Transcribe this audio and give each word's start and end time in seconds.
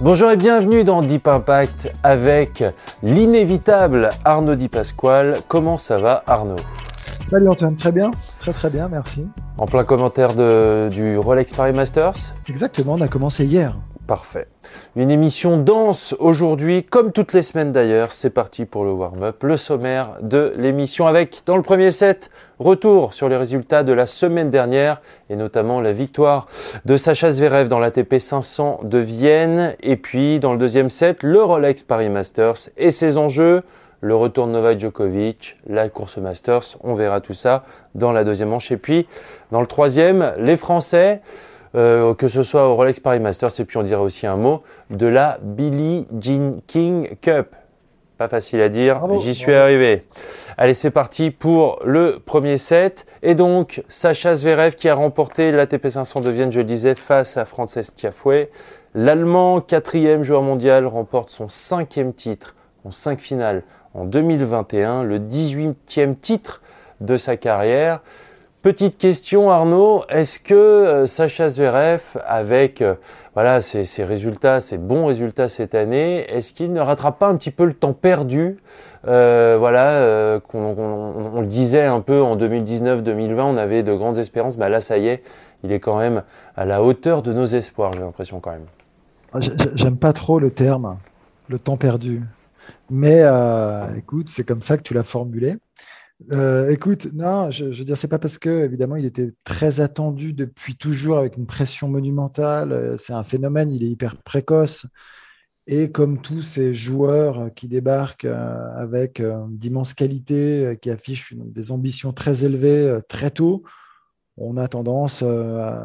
Bonjour 0.00 0.30
et 0.30 0.36
bienvenue 0.36 0.84
dans 0.84 1.02
Deep 1.02 1.28
Impact 1.28 1.92
avec 2.02 2.64
l'inévitable 3.02 4.10
Arnaud 4.24 4.54
Di 4.54 4.68
Pasquale. 4.68 5.36
Comment 5.48 5.76
ça 5.76 5.96
va 5.98 6.22
Arnaud? 6.26 6.56
Salut 7.28 7.48
Antoine, 7.48 7.76
très 7.76 7.92
bien, 7.92 8.10
très 8.40 8.52
très 8.52 8.70
bien, 8.70 8.88
merci. 8.88 9.26
En 9.58 9.66
plein 9.66 9.84
commentaire 9.84 10.34
de- 10.34 10.88
du 10.90 11.18
Rolex 11.18 11.52
Paris 11.52 11.72
Masters? 11.72 12.34
Exactement, 12.48 12.94
on 12.94 13.00
a 13.00 13.08
commencé 13.08 13.44
hier. 13.44 13.76
Parfait. 14.06 14.48
Une 14.96 15.12
émission 15.12 15.56
dense 15.56 16.16
aujourd'hui, 16.18 16.82
comme 16.82 17.12
toutes 17.12 17.32
les 17.32 17.42
semaines 17.42 17.70
d'ailleurs. 17.70 18.10
C'est 18.10 18.28
parti 18.28 18.64
pour 18.64 18.84
le 18.84 18.90
warm-up, 18.90 19.40
le 19.44 19.56
sommaire 19.56 20.16
de 20.20 20.52
l'émission 20.56 21.06
avec, 21.06 21.42
dans 21.46 21.56
le 21.56 21.62
premier 21.62 21.92
set, 21.92 22.28
retour 22.58 23.14
sur 23.14 23.28
les 23.28 23.36
résultats 23.36 23.84
de 23.84 23.92
la 23.92 24.06
semaine 24.06 24.50
dernière 24.50 25.00
et 25.28 25.36
notamment 25.36 25.80
la 25.80 25.92
victoire 25.92 26.48
de 26.86 26.96
Sacha 26.96 27.30
Zverev 27.30 27.68
dans 27.68 27.78
l'ATP 27.78 28.18
500 28.18 28.80
de 28.82 28.98
Vienne. 28.98 29.76
Et 29.80 29.94
puis, 29.94 30.40
dans 30.40 30.50
le 30.54 30.58
deuxième 30.58 30.90
set, 30.90 31.22
le 31.22 31.40
Rolex 31.40 31.84
Paris 31.84 32.08
Masters 32.08 32.70
et 32.76 32.90
ses 32.90 33.16
enjeux. 33.16 33.62
Le 34.00 34.16
retour 34.16 34.48
de 34.48 34.52
Novak 34.52 34.80
Djokovic, 34.80 35.56
la 35.68 35.88
course 35.88 36.16
Masters, 36.16 36.78
on 36.82 36.94
verra 36.94 37.20
tout 37.20 37.34
ça 37.34 37.62
dans 37.94 38.10
la 38.10 38.24
deuxième 38.24 38.48
manche. 38.48 38.72
Et 38.72 38.76
puis, 38.76 39.06
dans 39.52 39.60
le 39.60 39.68
troisième, 39.68 40.32
les 40.38 40.56
Français, 40.56 41.20
euh, 41.74 42.14
que 42.14 42.28
ce 42.28 42.42
soit 42.42 42.68
au 42.68 42.74
Rolex 42.74 43.00
Paris 43.00 43.20
Masters, 43.20 43.60
et 43.60 43.64
puis 43.64 43.76
on 43.76 43.82
dirait 43.82 44.00
aussi 44.00 44.26
un 44.26 44.36
mot, 44.36 44.62
de 44.90 45.06
la 45.06 45.38
Billie 45.42 46.06
Jean 46.20 46.60
King 46.66 47.16
Cup. 47.20 47.54
Pas 48.18 48.28
facile 48.28 48.60
à 48.60 48.68
dire, 48.68 49.00
j'y 49.20 49.34
suis 49.34 49.54
arrivé. 49.54 50.02
Allez, 50.58 50.74
c'est 50.74 50.90
parti 50.90 51.30
pour 51.30 51.80
le 51.86 52.18
premier 52.22 52.58
set. 52.58 53.06
Et 53.22 53.34
donc, 53.34 53.82
Sacha 53.88 54.34
Zverev 54.34 54.74
qui 54.74 54.90
a 54.90 54.94
remporté 54.94 55.52
l'ATP 55.52 55.88
500 55.88 56.20
de 56.20 56.30
Vienne, 56.30 56.52
je 56.52 56.58
le 56.58 56.64
disais, 56.64 56.94
face 56.96 57.38
à 57.38 57.46
Frances 57.46 57.94
Tiafoe. 57.96 58.48
L'Allemand, 58.94 59.62
quatrième 59.62 60.22
joueur 60.22 60.42
mondial, 60.42 60.86
remporte 60.86 61.30
son 61.30 61.48
cinquième 61.48 62.12
titre 62.12 62.56
en 62.84 62.90
cinq 62.90 63.20
finales 63.20 63.62
en 63.94 64.04
2021, 64.04 65.02
le 65.02 65.18
18e 65.18 66.14
titre 66.20 66.60
de 67.00 67.16
sa 67.16 67.36
carrière. 67.36 68.00
Petite 68.62 68.98
question 68.98 69.48
Arnaud, 69.50 70.02
est-ce 70.10 70.38
que 70.38 70.52
euh, 70.54 71.06
Sacha 71.06 71.48
Zverev, 71.48 72.02
avec 72.26 72.82
euh, 72.82 72.94
voilà 73.32 73.62
ses, 73.62 74.04
résultats, 74.04 74.60
ses 74.60 74.76
bons 74.76 75.06
résultats 75.06 75.48
cette 75.48 75.74
année, 75.74 76.26
est-ce 76.30 76.52
qu'il 76.52 76.70
ne 76.70 76.80
rattrape 76.80 77.18
pas 77.18 77.28
un 77.28 77.36
petit 77.36 77.50
peu 77.52 77.64
le 77.64 77.72
temps 77.72 77.94
perdu 77.94 78.58
Euh, 79.08 79.56
Voilà, 79.58 80.40
qu'on- 80.46 80.76
on, 81.34 81.40
le 81.40 81.46
disait 81.46 81.84
un 81.86 82.00
peu 82.02 82.20
en 82.20 82.36
2019-2020, 82.36 83.40
on 83.44 83.56
avait 83.56 83.82
de 83.82 83.94
grandes 83.94 84.18
espérances, 84.18 84.58
mais 84.58 84.68
là 84.68 84.82
ça 84.82 84.98
y 84.98 85.08
est, 85.08 85.22
il 85.64 85.72
est 85.72 85.80
quand 85.80 85.98
même 85.98 86.22
à 86.54 86.66
la 86.66 86.82
hauteur 86.82 87.22
de 87.22 87.32
nos 87.32 87.46
espoirs, 87.46 87.92
j'ai 87.94 88.00
l'impression 88.00 88.40
quand 88.40 88.50
même. 88.50 88.66
Ah, 89.32 89.40
j'ai- 89.40 89.52
j'ai- 89.58 89.70
J'aime 89.74 89.96
pas 89.96 90.12
trop 90.12 90.38
le 90.38 90.50
terme, 90.50 90.98
le 91.48 91.58
temps 91.58 91.78
perdu. 91.78 92.20
Mais 92.90 93.22
écoute, 93.96 94.28
c'est 94.28 94.44
comme 94.44 94.60
ça 94.60 94.76
que 94.76 94.82
tu 94.82 94.92
l'as 94.92 95.02
formulé. 95.02 95.56
Euh, 96.32 96.68
écoute, 96.70 97.08
non, 97.14 97.50
je, 97.50 97.64
veux 97.64 97.84
dire, 97.84 97.96
c'est 97.96 98.08
pas 98.08 98.18
parce 98.18 98.38
que, 98.38 98.64
évidemment, 98.64 98.96
il 98.96 99.04
était 99.06 99.32
très 99.44 99.80
attendu 99.80 100.32
depuis 100.32 100.76
toujours 100.76 101.18
avec 101.18 101.36
une 101.36 101.46
pression 101.46 101.88
monumentale. 101.88 102.72
euh, 102.72 102.96
C'est 102.98 103.14
un 103.14 103.24
phénomène, 103.24 103.70
il 103.70 103.82
est 103.84 103.88
hyper 103.88 104.16
précoce. 104.22 104.86
Et 105.66 105.90
comme 105.90 106.20
tous 106.20 106.42
ces 106.42 106.74
joueurs 106.74 107.50
qui 107.54 107.68
débarquent 107.68 108.24
euh, 108.26 108.72
avec 108.76 109.20
euh, 109.20 109.44
d'immenses 109.50 109.94
qualités, 109.94 110.66
euh, 110.66 110.74
qui 110.74 110.90
affichent 110.90 111.34
des 111.36 111.70
ambitions 111.72 112.12
très 112.12 112.44
élevées 112.44 112.88
euh, 112.88 113.00
très 113.08 113.30
tôt, 113.30 113.62
on 114.36 114.56
a 114.56 114.68
tendance 114.68 115.22
euh, 115.24 115.76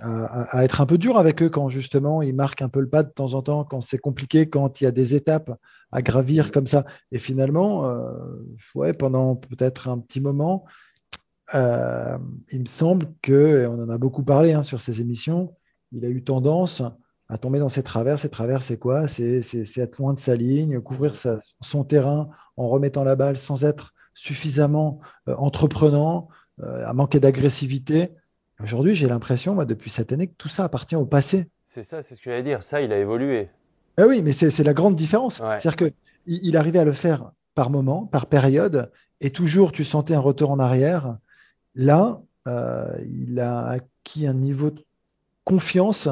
à 0.00 0.64
être 0.64 0.80
un 0.80 0.86
peu 0.86 0.98
dur 0.98 1.18
avec 1.18 1.42
eux 1.42 1.48
quand 1.48 1.68
justement 1.70 2.20
ils 2.20 2.34
marquent 2.34 2.62
un 2.62 2.68
peu 2.68 2.80
le 2.80 2.88
pas 2.88 3.02
de 3.02 3.10
temps 3.10 3.34
en 3.34 3.42
temps, 3.42 3.64
quand 3.64 3.80
c'est 3.80 3.98
compliqué, 3.98 4.48
quand 4.48 4.80
il 4.80 4.84
y 4.84 4.86
a 4.86 4.90
des 4.90 5.14
étapes 5.14 5.50
à 5.96 6.02
gravir 6.02 6.52
comme 6.52 6.66
ça. 6.66 6.84
Et 7.10 7.18
finalement, 7.18 7.90
euh, 7.90 8.12
ouais, 8.74 8.92
pendant 8.92 9.34
peut-être 9.34 9.88
un 9.88 9.98
petit 9.98 10.20
moment, 10.20 10.66
euh, 11.54 12.18
il 12.50 12.60
me 12.60 12.66
semble 12.66 13.06
que, 13.22 13.66
on 13.66 13.82
en 13.82 13.88
a 13.88 13.96
beaucoup 13.96 14.22
parlé 14.22 14.52
hein, 14.52 14.62
sur 14.62 14.82
ces 14.82 15.00
émissions, 15.00 15.56
il 15.92 16.04
a 16.04 16.08
eu 16.08 16.22
tendance 16.22 16.82
à 17.30 17.38
tomber 17.38 17.60
dans 17.60 17.70
ses 17.70 17.82
travers. 17.82 18.18
Ses 18.18 18.28
travers, 18.28 18.62
c'est 18.62 18.76
quoi? 18.76 19.08
C'est 19.08 19.40
être 19.78 19.98
loin 19.98 20.12
de 20.12 20.20
sa 20.20 20.36
ligne, 20.36 20.80
couvrir 20.80 21.14
son 21.62 21.82
terrain 21.82 22.28
en 22.58 22.68
remettant 22.68 23.02
la 23.02 23.16
balle 23.16 23.38
sans 23.38 23.64
être 23.64 23.94
suffisamment 24.12 25.00
euh, 25.28 25.34
entreprenant, 25.36 26.28
à 26.62 26.94
manquer 26.94 27.20
d'agressivité. 27.20 28.12
Aujourd'hui, 28.62 28.94
j'ai 28.94 29.08
l'impression, 29.08 29.54
moi, 29.54 29.66
depuis 29.66 29.90
cette 29.90 30.12
année, 30.12 30.28
que 30.28 30.36
tout 30.38 30.48
ça 30.48 30.64
appartient 30.64 30.96
au 30.96 31.04
passé. 31.04 31.50
C'est 31.66 31.82
ça, 31.82 32.00
c'est 32.00 32.14
ce 32.14 32.20
que 32.20 32.30
j'allais 32.30 32.42
dire, 32.42 32.62
ça 32.62 32.80
il 32.80 32.92
a 32.92 32.98
évolué. 32.98 33.50
Ah 33.98 34.06
oui, 34.06 34.22
mais 34.22 34.32
c'est 34.32 34.62
la 34.62 34.74
grande 34.74 34.96
différence. 34.96 35.40
Ouais. 35.40 35.58
C'est-à-dire 35.60 35.76
qu'il 35.76 35.92
il 36.26 36.56
arrivait 36.56 36.78
à 36.80 36.84
le 36.84 36.92
faire 36.92 37.30
par 37.54 37.70
moment, 37.70 38.04
par 38.06 38.26
période, 38.26 38.90
et 39.20 39.30
toujours 39.30 39.72
tu 39.72 39.84
sentais 39.84 40.14
un 40.14 40.20
retour 40.20 40.50
en 40.50 40.58
arrière. 40.58 41.16
Là, 41.74 42.20
euh, 42.46 42.96
il 43.08 43.40
a 43.40 43.66
acquis 43.66 44.26
un 44.26 44.34
niveau 44.34 44.70
de 44.70 44.84
confiance, 45.44 46.08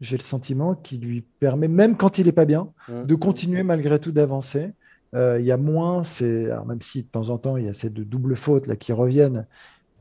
j'ai 0.00 0.16
le 0.16 0.22
sentiment, 0.22 0.74
qui 0.74 0.96
lui 0.98 1.20
permet, 1.20 1.68
même 1.68 1.96
quand 1.96 2.18
il 2.18 2.26
n'est 2.26 2.32
pas 2.32 2.46
bien, 2.46 2.72
Mm. 2.88 3.04
de 3.04 3.14
continuer 3.14 3.62
malgré 3.62 3.98
tout 3.98 4.12
d'avancer. 4.12 4.72
Euh, 5.14 5.38
il 5.40 5.44
y 5.44 5.52
a 5.52 5.56
moins, 5.56 6.04
c'est, 6.04 6.50
alors 6.50 6.64
même 6.66 6.80
si 6.80 7.02
de 7.02 7.08
temps 7.08 7.30
en 7.30 7.38
temps 7.38 7.56
il 7.56 7.66
y 7.66 7.68
a 7.68 7.74
ces 7.74 7.90
deux 7.90 8.04
doubles 8.04 8.36
fautes 8.36 8.66
là 8.68 8.76
qui 8.76 8.92
reviennent 8.92 9.46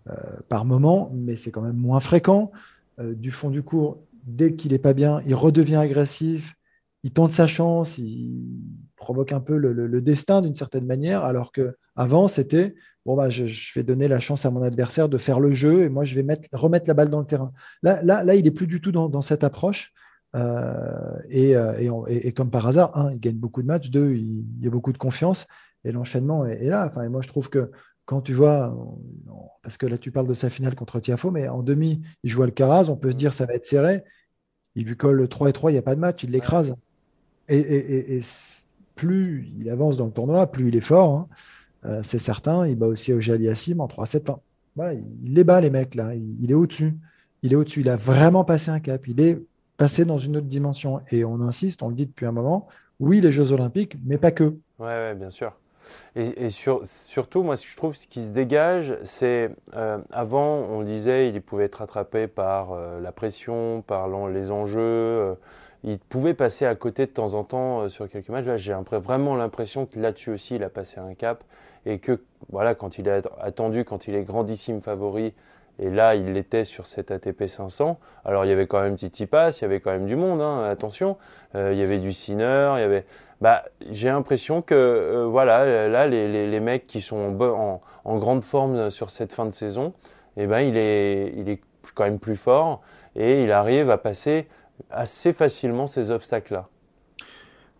euh, 0.09 0.13
par 0.47 0.63
moment, 0.65 1.11
mais 1.13 1.35
c'est 1.35 1.51
quand 1.51 1.61
même 1.61 1.75
moins 1.77 1.99
fréquent. 1.99 2.51
Du 3.01 3.31
fond 3.31 3.49
du 3.49 3.63
cours, 3.63 3.97
dès 4.25 4.55
qu'il 4.55 4.73
n'est 4.73 4.77
pas 4.77 4.91
bien, 4.93 5.21
il 5.25 5.33
redevient 5.33 5.77
agressif, 5.77 6.55
il 7.03 7.11
tente 7.11 7.31
sa 7.31 7.47
chance, 7.47 7.97
il 7.97 8.43
provoque 8.95 9.31
un 9.31 9.39
peu 9.39 9.57
le, 9.57 9.73
le- 9.73 9.87
le 9.87 10.01
destin 10.01 10.41
d'une 10.41 10.55
certaine 10.55 10.85
manière, 10.85 11.23
alors 11.23 11.51
que 11.51 11.75
avant 11.95 12.27
c'était 12.27 12.75
bon 13.05 13.15
bah 13.15 13.29
je, 13.29 13.45
je 13.47 13.73
vais 13.79 13.83
donner 13.83 14.07
la 14.07 14.19
chance 14.19 14.45
à 14.45 14.51
mon 14.51 14.61
adversaire 14.61 15.07
de 15.09 15.17
faire 15.17 15.39
le 15.39 15.53
jeu 15.53 15.81
et 15.83 15.89
moi 15.89 16.03
je 16.03 16.15
vais 16.15 16.23
mettre, 16.23 16.47
remettre 16.53 16.87
la 16.87 16.93
balle 16.93 17.09
dans 17.09 17.19
le 17.19 17.25
terrain. 17.25 17.51
Là, 17.83 18.01
là, 18.03 18.23
là 18.23 18.35
il 18.35 18.45
est 18.47 18.51
plus 18.51 18.67
du 18.67 18.81
tout 18.81 18.91
dans, 18.91 19.07
dans 19.09 19.21
cette 19.21 19.43
approche. 19.43 19.93
Euh, 20.35 21.17
et, 21.29 21.55
euh, 21.55 21.73
et, 21.79 21.89
on- 21.89 22.05
et- 22.07 22.27
et 22.27 22.31
comme 22.33 22.51
par 22.51 22.67
hasard, 22.67 22.95
un, 22.97 23.11
il 23.13 23.19
gagne 23.19 23.35
beaucoup 23.37 23.61
de 23.63 23.67
matchs, 23.67 23.89
deux, 23.89 24.11
il, 24.13 24.45
il 24.59 24.63
y 24.63 24.67
a 24.67 24.69
beaucoup 24.69 24.93
de 24.93 24.97
confiance 24.99 25.47
et 25.85 25.91
l'enchaînement 25.91 26.45
est, 26.45 26.63
est 26.65 26.69
là. 26.69 26.85
Enfin, 26.87 27.01
et 27.03 27.09
moi, 27.09 27.21
je 27.21 27.27
trouve 27.29 27.49
que 27.49 27.71
quand 28.05 28.21
tu 28.21 28.33
vois, 28.33 28.75
parce 29.63 29.77
que 29.77 29.85
là, 29.87 29.97
tu 29.97 30.11
parles 30.11 30.27
de 30.27 30.33
sa 30.33 30.49
finale 30.49 30.75
contre 30.75 30.99
Tiafo, 30.99 31.31
mais 31.31 31.47
en 31.47 31.63
demi, 31.63 32.01
il 32.23 32.29
joue 32.29 32.43
Alcaraz, 32.43 32.89
on 32.89 32.95
peut 32.95 33.11
se 33.11 33.15
dire 33.15 33.33
ça 33.33 33.45
va 33.45 33.53
être 33.53 33.65
serré. 33.65 34.03
Il 34.75 34.85
lui 34.85 34.95
colle 34.97 35.27
3 35.27 35.49
et 35.49 35.53
3, 35.53 35.71
il 35.71 35.75
n'y 35.75 35.79
a 35.79 35.83
pas 35.83 35.95
de 35.95 35.99
match, 35.99 36.23
il 36.23 36.31
l'écrase. 36.31 36.75
Et, 37.49 38.21
plus 38.95 39.49
il 39.57 39.69
avance 39.69 39.97
dans 39.97 40.05
le 40.05 40.11
tournoi, 40.11 40.47
plus 40.47 40.67
il 40.67 40.75
est 40.75 40.81
fort, 40.81 41.11
hein. 41.11 41.27
Euh, 41.85 42.01
c'est 42.03 42.19
certain. 42.19 42.67
Il 42.67 42.75
bat 42.75 42.87
aussi 42.87 43.13
Auger 43.13 43.33
Aliassime 43.33 43.81
en 43.81 43.87
3-7. 43.87 44.29
Enfin, 44.29 44.39
voilà, 44.75 44.93
il 44.93 45.33
les 45.33 45.43
bat, 45.43 45.61
les 45.61 45.69
mecs, 45.69 45.95
là. 45.95 46.13
Il, 46.15 46.51
est 46.51 46.53
au-dessus. 46.53 46.93
Il 47.41 47.53
est 47.53 47.55
au-dessus. 47.55 47.81
Il 47.81 47.89
a 47.89 47.95
vraiment 47.95 48.43
passé 48.43 48.71
un 48.71 48.79
cap. 48.79 49.07
Il 49.07 49.21
est 49.21 49.39
passé 49.77 50.05
dans 50.05 50.17
une 50.17 50.37
autre 50.37 50.47
dimension. 50.47 51.01
Et 51.11 51.23
on 51.23 51.41
insiste, 51.41 51.81
on 51.81 51.89
le 51.89 51.95
dit 51.95 52.05
depuis 52.05 52.25
un 52.25 52.31
moment, 52.31 52.67
oui, 52.99 53.21
les 53.21 53.31
Jeux 53.31 53.53
Olympiques, 53.53 53.97
mais 54.05 54.17
pas 54.17 54.31
que. 54.31 54.43
Ouais, 54.43 54.87
ouais, 54.87 55.15
bien 55.15 55.29
sûr. 55.29 55.53
Et, 56.15 56.45
et 56.45 56.49
sur- 56.49 56.85
surtout, 56.85 57.41
moi, 57.43 57.55
ce 57.55 57.65
que 57.65 57.71
je 57.71 57.77
trouve, 57.77 57.95
ce 57.95 58.07
qui 58.07 58.23
se 58.23 58.29
dégage, 58.29 58.95
c'est 59.03 59.49
euh, 59.75 59.97
avant, 60.11 60.57
on 60.69 60.83
disait, 60.83 61.29
il 61.29 61.41
pouvait 61.41 61.65
être 61.65 61.75
rattrapé 61.75 62.27
par 62.27 62.73
euh, 62.73 62.99
la 62.99 63.11
pression, 63.11 63.81
par 63.87 64.07
les 64.27 64.51
enjeux. 64.51 65.35
Il 65.83 65.99
pouvait 65.99 66.33
passer 66.33 66.65
à 66.65 66.75
côté 66.75 67.05
de 67.05 67.11
temps 67.11 67.33
en 67.33 67.43
temps 67.43 67.81
euh, 67.81 67.89
sur 67.89 68.09
quelques 68.09 68.29
matchs. 68.29 68.45
Là, 68.45 68.57
j'ai 68.57 68.75
vraiment 68.91 69.35
l'impression 69.35 69.85
que 69.85 69.99
là-dessus 69.99 70.31
aussi, 70.31 70.55
il 70.55 70.63
a 70.63 70.69
passé 70.69 70.99
un 70.99 71.13
cap 71.13 71.43
et 71.85 71.99
que, 71.99 72.21
voilà, 72.49 72.75
quand 72.75 72.97
il 72.97 73.07
est 73.07 73.25
at- 73.25 73.31
attendu, 73.41 73.85
quand 73.85 74.07
il 74.07 74.15
est 74.15 74.23
grandissime 74.23 74.81
favori, 74.81 75.33
Et 75.81 75.89
là, 75.89 76.15
il 76.15 76.33
l'était 76.33 76.65
sur 76.65 76.85
cet 76.85 77.09
ATP 77.09 77.47
500. 77.47 77.97
Alors, 78.25 78.43
il 78.43 78.49
y 78.49 78.51
avait 78.51 78.67
quand 78.67 78.81
même 78.81 78.97
Tsitsipas, 78.97 79.51
il 79.51 79.61
y 79.61 79.65
avait 79.65 79.79
quand 79.79 79.91
même 79.91 80.07
du 80.07 80.17
monde, 80.17 80.41
hein, 80.41 80.65
attention. 80.69 81.15
Euh, 81.55 81.71
il 81.71 81.79
y 81.79 81.83
avait 81.83 81.99
du 81.99 82.11
Sinner, 82.11 82.73
il 82.75 82.81
y 82.81 82.83
avait. 82.83 83.05
Bah, 83.39 83.63
j'ai 83.89 84.09
l'impression 84.09 84.61
que, 84.61 84.75
euh, 84.75 85.25
voilà, 85.25 85.87
là, 85.87 86.07
les, 86.07 86.47
les, 86.49 86.59
mecs 86.59 86.85
qui 86.85 86.99
sont 86.99 87.41
en, 87.41 87.81
en, 88.03 88.17
grande 88.17 88.43
forme 88.43 88.89
sur 88.89 89.09
cette 89.09 89.31
fin 89.31 89.45
de 89.45 89.53
saison, 89.53 89.93
eh 90.35 90.47
ben, 90.47 90.59
il 90.59 90.75
est, 90.75 91.31
il 91.37 91.47
est 91.47 91.61
quand 91.95 92.03
même 92.03 92.19
plus 92.19 92.35
fort 92.35 92.81
et 93.15 93.43
il 93.43 93.51
arrive 93.51 93.89
à 93.89 93.97
passer 93.97 94.47
assez 94.89 95.33
facilement 95.33 95.87
ces 95.87 96.11
obstacles-là. 96.11 96.69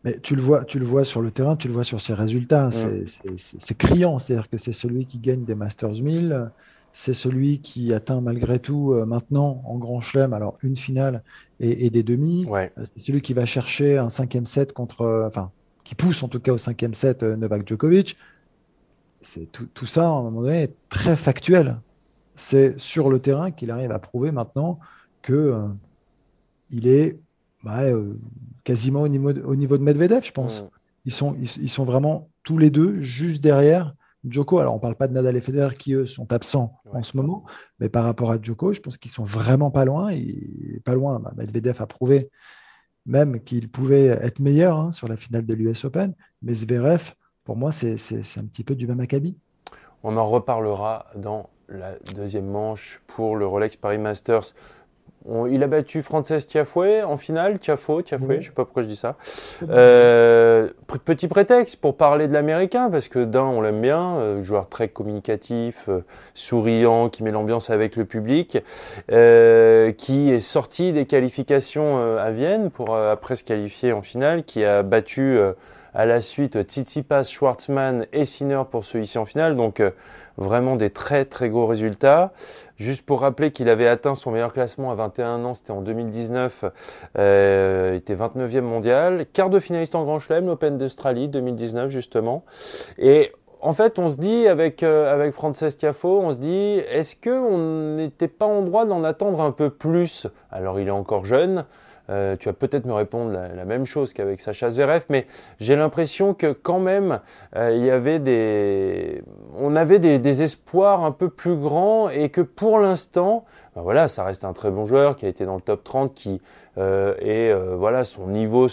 Mais 0.03 0.17
tu 0.19 0.35
le 0.35 0.41
vois, 0.41 0.63
tu 0.63 0.79
le 0.79 0.85
vois 0.85 1.03
sur 1.03 1.21
le 1.21 1.29
terrain, 1.29 1.57
tu 1.57 1.67
le 1.67 1.73
vois 1.73 1.83
sur 1.83 1.99
ses 1.99 2.13
résultats. 2.13 2.69
C'est 2.71 3.77
criant, 3.77 4.17
c'est-à-dire 4.19 4.49
que 4.49 4.57
c'est 4.57 4.71
celui 4.71 5.05
qui 5.05 5.19
gagne 5.19 5.43
des 5.43 5.55
Masters 5.55 6.01
1000, 6.01 6.51
c'est 6.93 7.13
celui 7.13 7.59
qui 7.59 7.93
atteint 7.93 8.21
malgré 8.21 8.59
tout 8.59 8.93
euh, 8.93 9.05
maintenant 9.05 9.61
en 9.65 9.77
Grand 9.77 10.01
Chelem, 10.01 10.33
alors 10.33 10.57
une 10.63 10.75
finale 10.75 11.23
et, 11.59 11.89
des 11.89 12.03
demi. 12.03 12.47
Euh, 12.49 12.67
c'est 12.95 13.03
celui 13.03 13.21
qui 13.21 13.33
va 13.33 13.45
chercher 13.45 13.97
un 13.97 14.09
cinquième 14.09 14.45
set 14.45 14.73
contre, 14.73 15.01
euh, 15.01 15.27
enfin, 15.27 15.51
qui 15.83 15.95
pousse 15.95 16.23
en 16.23 16.29
tout 16.29 16.39
cas 16.39 16.53
au 16.53 16.57
cinquième 16.57 16.93
set 16.93 17.21
Novak 17.23 17.67
Djokovic. 17.67 18.17
C'est 19.21 19.51
tout, 19.51 19.67
tout, 19.73 19.85
ça 19.85 20.05
à 20.05 20.07
un 20.07 20.23
moment 20.23 20.41
donné 20.43 20.63
est 20.63 20.75
très 20.87 21.17
factuel. 21.17 21.77
C'est 22.35 22.79
sur 22.79 23.09
le 23.09 23.19
terrain 23.19 23.51
qu'il 23.51 23.69
arrive 23.69 23.91
à 23.91 23.99
prouver 23.99 24.31
maintenant 24.31 24.79
que 25.21 25.67
il 26.69 26.87
est 26.87 27.19
bah, 27.63 27.83
quasiment 28.63 29.01
au 29.01 29.07
niveau, 29.07 29.33
de, 29.33 29.41
au 29.41 29.55
niveau 29.55 29.77
de 29.77 29.83
Medvedev, 29.83 30.23
je 30.23 30.31
pense. 30.31 30.63
Ils, 31.05 31.13
sont, 31.13 31.35
ils, 31.39 31.69
sont 31.69 31.85
vraiment 31.85 32.29
tous 32.43 32.57
les 32.57 32.69
deux 32.69 33.01
juste 33.01 33.41
derrière 33.41 33.95
Djoko. 34.23 34.59
Alors, 34.59 34.73
on 34.73 34.77
ne 34.77 34.81
parle 34.81 34.95
pas 34.95 35.07
de 35.07 35.13
Nadal 35.13 35.35
et 35.35 35.41
Federer 35.41 35.75
qui, 35.75 35.93
eux, 35.93 36.05
sont 36.05 36.31
absents 36.31 36.79
en 36.91 37.03
ce 37.03 37.17
moment, 37.17 37.45
mais 37.79 37.89
par 37.89 38.03
rapport 38.03 38.31
à 38.31 38.41
Djoko, 38.41 38.73
je 38.73 38.79
pense 38.79 38.97
qu'ils 38.97 39.11
sont 39.11 39.23
vraiment 39.23 39.71
pas 39.71 39.85
loin. 39.85 40.09
Et 40.09 40.81
pas 40.85 40.93
loin, 40.93 41.19
bah, 41.19 41.31
Medvedev 41.35 41.81
a 41.81 41.87
prouvé 41.87 42.29
même 43.05 43.41
qu'il 43.41 43.69
pouvait 43.69 44.05
être 44.07 44.39
meilleur 44.39 44.77
hein, 44.77 44.91
sur 44.91 45.07
la 45.07 45.17
finale 45.17 45.45
de 45.45 45.53
l'US 45.53 45.83
Open, 45.85 46.13
mais 46.41 46.53
Zverev, 46.53 47.13
pour 47.43 47.55
moi, 47.55 47.71
c'est 47.71 47.95
un 48.37 48.45
petit 48.45 48.63
peu 48.63 48.75
du 48.75 48.85
même 48.85 48.99
acabit. 48.99 49.35
On 50.03 50.15
en 50.15 50.29
reparlera 50.29 51.07
dans 51.15 51.49
la 51.67 51.97
deuxième 52.15 52.47
manche 52.47 53.01
pour 53.07 53.35
le 53.35 53.45
Rolex 53.45 53.75
Paris 53.75 53.97
Masters 53.97 54.53
il 55.49 55.63
a 55.63 55.67
battu 55.67 56.01
Frances 56.01 56.47
Tiafoué 56.47 57.03
en 57.03 57.17
finale, 57.17 57.59
Tiafo, 57.59 58.01
Tiafoué, 58.01 58.35
je 58.35 58.41
je 58.41 58.45
sais 58.47 58.53
pas 58.53 58.63
pourquoi 58.63 58.83
je 58.83 58.87
dis 58.87 58.95
ça. 58.95 59.15
Euh, 59.69 60.69
petit 61.05 61.27
prétexte 61.27 61.75
pour 61.75 61.97
parler 61.97 62.27
de 62.27 62.33
l'américain, 62.33 62.89
parce 62.89 63.07
que 63.09 63.23
d'un, 63.23 63.43
on 63.43 63.61
l'aime 63.61 63.81
bien, 63.81 64.15
euh, 64.17 64.43
joueur 64.43 64.69
très 64.69 64.87
communicatif, 64.87 65.85
euh, 65.89 66.01
souriant, 66.33 67.09
qui 67.09 67.23
met 67.23 67.31
l'ambiance 67.31 67.69
avec 67.69 67.95
le 67.95 68.05
public, 68.05 68.59
qui 69.09 70.31
est 70.31 70.39
sorti 70.39 70.93
des 70.93 71.05
qualifications 71.05 72.17
à 72.17 72.31
Vienne 72.31 72.69
pour 72.69 72.95
après 72.95 73.35
se 73.35 73.43
qualifier 73.43 73.91
en 73.91 74.01
finale, 74.01 74.43
qui 74.43 74.63
a 74.63 74.83
battu 74.83 75.39
à 75.93 76.05
la 76.05 76.21
suite 76.21 76.61
Tsitsipas, 76.61 77.23
Schwartzmann 77.23 78.05
et 78.13 78.25
Sinner 78.25 78.63
pour 78.69 78.85
ceux 78.85 78.99
ici 79.01 79.17
en 79.17 79.25
finale. 79.25 79.55
Donc 79.55 79.81
vraiment 80.39 80.75
des 80.75 80.89
très 80.89 81.25
très 81.25 81.49
gros 81.49 81.67
résultats. 81.67 82.31
Juste 82.77 83.05
pour 83.05 83.21
rappeler 83.21 83.51
qu'il 83.51 83.67
avait 83.67 83.87
atteint 83.87 84.15
son 84.15 84.31
meilleur 84.31 84.53
classement 84.53 84.91
à 84.91 84.95
21 84.95 85.43
ans, 85.43 85.53
c'était 85.53 85.71
en 85.71 85.81
2019, 85.81 86.63
euh, 87.17 87.91
il 87.93 87.97
était 87.97 88.15
29e 88.15 88.61
mondial, 88.61 89.25
quart 89.33 89.49
de 89.49 89.59
finaliste 89.59 89.95
en 89.95 90.05
Grand 90.05 90.19
Chelem, 90.19 90.45
l'Open 90.45 90.77
d'Australie 90.77 91.27
2019 91.27 91.89
justement. 91.89 92.45
Et 92.97 93.33
en 93.61 93.73
fait, 93.73 93.99
on 93.99 94.07
se 94.07 94.15
dit 94.15 94.47
avec, 94.47 94.83
euh, 94.83 95.13
avec 95.13 95.35
on 95.43 95.51
se 95.53 96.37
dit, 96.37 96.81
est-ce 96.89 97.17
qu'on 97.17 97.95
n'était 97.97 98.29
pas 98.29 98.45
en 98.45 98.61
droit 98.61 98.85
d'en 98.85 99.03
attendre 99.03 99.41
un 99.41 99.51
peu 99.51 99.69
plus? 99.69 100.27
Alors 100.49 100.79
il 100.79 100.87
est 100.87 100.91
encore 100.91 101.25
jeune, 101.25 101.65
euh, 102.09 102.35
tu 102.37 102.49
vas 102.49 102.53
peut-être 102.53 102.85
me 102.85 102.93
répondre 102.93 103.31
la, 103.31 103.65
même 103.65 103.85
chose 103.85 104.13
qu'avec 104.13 104.41
Sacha 104.41 104.69
Zverev, 104.69 105.03
mais 105.09 105.27
j'ai 105.59 105.75
l'impression 105.75 106.33
que 106.33 106.51
quand 106.51 106.79
même, 106.79 107.19
euh, 107.55 107.71
il 107.75 107.85
y 107.85 107.91
avait 107.91 108.19
des, 108.19 109.21
on 109.57 109.75
avait 109.75 109.99
des, 109.99 110.41
espoirs 110.41 111.03
un 111.03 111.11
peu 111.11 111.29
plus 111.29 111.55
grands 111.55 112.09
et 112.09 112.29
que 112.29 112.41
pour 112.41 112.79
l'instant, 112.79 113.45
ben 113.75 113.81
voilà, 113.81 114.07
ça 114.07 114.23
reste 114.23 114.43
un 114.43 114.53
très 114.53 114.71
bon 114.71 114.85
joueur 114.85 115.15
qui 115.15 115.25
a 115.25 115.29
été 115.29 115.45
dans 115.45 115.55
le 115.55 115.61
top 115.61 115.83
30, 115.83 116.13
qui 116.13 116.41
euh, 116.77 117.13
et 117.19 117.53
voilà, 117.75 118.03
son 118.05 118.27
niveau 118.27 118.67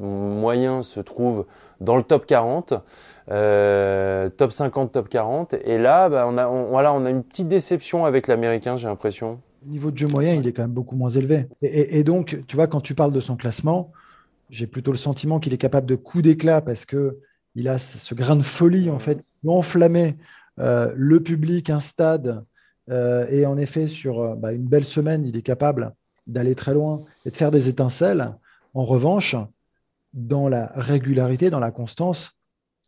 moyen 0.00 0.82
se 0.82 1.00
trouve 1.00 1.44
dans 1.80 1.96
le 1.96 2.02
top 2.02 2.26
40. 2.26 2.74
top 3.28 4.52
50, 4.52 4.92
top 4.92 5.08
40. 5.08 5.54
Et 5.64 5.78
là, 5.78 6.08
ben, 6.08 6.32
voilà, 6.70 6.92
on 6.92 7.04
a 7.04 7.10
une 7.10 7.22
petite 7.22 7.48
déception 7.48 8.04
avec 8.04 8.26
l'américain, 8.26 8.76
j'ai 8.76 8.88
l'impression 8.88 9.38
niveau 9.66 9.90
de 9.90 9.98
jeu 9.98 10.06
moyen, 10.06 10.34
il 10.34 10.46
est 10.46 10.52
quand 10.52 10.62
même 10.62 10.72
beaucoup 10.72 10.96
moins 10.96 11.10
élevé. 11.10 11.46
Et, 11.62 12.04
donc, 12.04 12.42
tu 12.46 12.56
vois, 12.56 12.66
quand 12.66 12.80
tu 12.80 12.94
parles 12.94 13.12
de 13.12 13.20
son 13.20 13.36
classement, 13.36 13.92
j'ai 14.50 14.66
plutôt 14.66 14.92
le 14.92 14.96
sentiment 14.96 15.40
qu'il 15.40 15.52
est 15.52 15.58
capable 15.58 15.86
de 15.86 15.96
coup 15.96 16.22
d'éclat 16.22 16.60
parce 16.60 16.84
que 16.84 17.18
il 17.54 17.68
a 17.68 17.78
ce 17.78 18.14
grain 18.14 18.36
de 18.36 18.42
folie, 18.42 18.90
en 18.90 18.98
fait, 18.98 19.24
enflammer 19.46 20.16
euh, 20.58 20.92
le 20.96 21.22
public, 21.22 21.70
un 21.70 21.80
stade. 21.80 22.44
Euh, 22.90 23.26
et 23.28 23.46
en 23.46 23.56
effet, 23.56 23.86
sur 23.86 24.20
euh, 24.20 24.34
bah, 24.36 24.52
une 24.52 24.66
belle 24.66 24.84
semaine, 24.84 25.26
il 25.26 25.36
est 25.36 25.42
capable 25.42 25.94
d'aller 26.26 26.54
très 26.54 26.74
loin 26.74 27.00
et 27.24 27.30
de 27.30 27.36
faire 27.36 27.50
des 27.50 27.68
étincelles. 27.68 28.34
En 28.74 28.84
revanche, 28.84 29.36
dans 30.12 30.48
la 30.48 30.72
régularité, 30.74 31.50
dans 31.50 31.60
la 31.60 31.70
constance, 31.70 32.32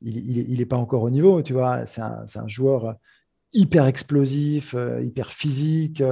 il 0.01 0.57
n'est 0.57 0.67
pas 0.67 0.77
encore 0.77 1.03
au 1.03 1.11
niveau. 1.11 1.43
Tu 1.43 1.53
vois, 1.53 1.85
c'est 1.87 2.01
un, 2.01 2.25
un, 2.35 2.49
joueur 2.49 2.95
hyper 3.53 3.87
explosif, 3.87 4.77
hyper 5.01 5.33
physique. 5.33 6.03